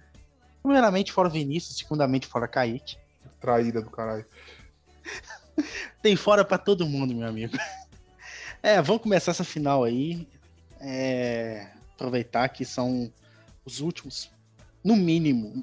[0.62, 2.98] Primeiramente fora o Vinícius, segundamente fora Kaique.
[3.42, 4.26] Traíra do caralho.
[6.02, 7.58] Tem fora pra todo mundo, meu amigo.
[8.64, 10.28] É, vamos começar essa final aí.
[10.80, 13.12] É, aproveitar que são
[13.66, 14.32] os últimos,
[14.84, 15.62] no mínimo,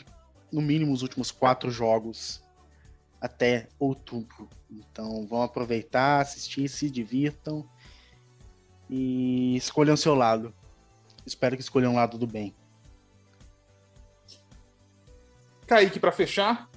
[0.52, 2.42] no mínimo os últimos quatro jogos
[3.20, 4.48] até outubro.
[4.70, 7.68] Então vão aproveitar, assistir, se divirtam
[8.88, 10.54] e escolham seu lado.
[11.26, 12.54] Espero que escolham o lado do bem.
[15.66, 16.70] Kaique, para fechar,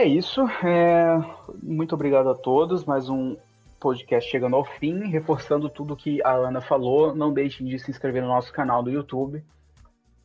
[0.00, 0.40] É isso.
[0.64, 1.22] é,
[1.62, 2.86] Muito obrigado a todos.
[2.86, 3.36] Mais um
[3.78, 7.14] podcast chegando ao fim, reforçando tudo que a Ana falou.
[7.14, 9.44] Não deixem de se inscrever no nosso canal do YouTube.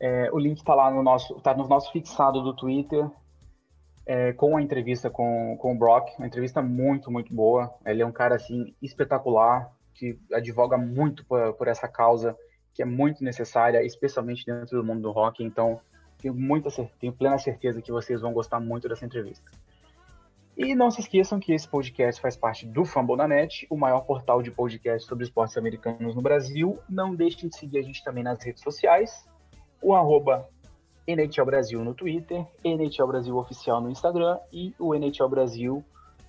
[0.00, 3.06] É, o link está lá no nosso, tá no nosso fixado do Twitter,
[4.06, 6.08] é, com a entrevista com, com o Brock.
[6.16, 7.74] Uma entrevista muito, muito boa.
[7.84, 12.34] Ele é um cara assim espetacular, que advoga muito por, por essa causa
[12.72, 15.44] que é muito necessária, especialmente dentro do mundo do rock.
[15.44, 15.78] Então,
[16.18, 19.50] tenho muita tenho plena certeza que vocês vão gostar muito dessa entrevista.
[20.56, 24.50] E não se esqueçam que esse podcast faz parte do Fambonanet, o maior portal de
[24.50, 26.78] podcast sobre esportes americanos no Brasil.
[26.88, 29.28] Não deixem de seguir a gente também nas redes sociais,
[29.82, 30.48] o arroba
[31.06, 35.84] NHL Brasil no Twitter, NHL Brasil Oficial no Instagram e o NHL Brasil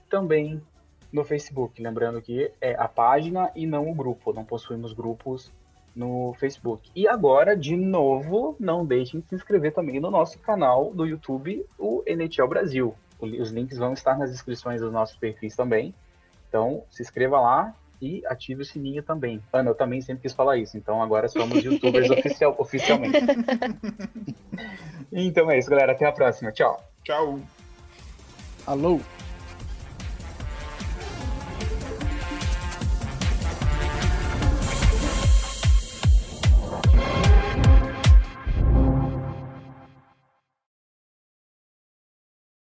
[0.10, 0.62] também
[1.10, 1.82] no Facebook.
[1.82, 5.54] Lembrando que é a página e não o grupo, não possuímos grupos
[5.96, 6.92] no Facebook.
[6.94, 11.66] E agora, de novo, não deixem de se inscrever também no nosso canal do YouTube,
[11.80, 12.94] o NHL Brasil.
[13.20, 15.94] Os links vão estar nas descrições dos nossos perfis também.
[16.48, 19.42] Então, se inscreva lá e ative o sininho também.
[19.52, 23.18] Ana, eu também sempre quis falar isso, então agora somos youtubers oficial, oficialmente.
[25.12, 25.94] então é isso, galera.
[25.94, 26.52] Até a próxima.
[26.52, 26.84] Tchau.
[27.04, 27.40] Tchau.
[28.66, 29.00] Alô?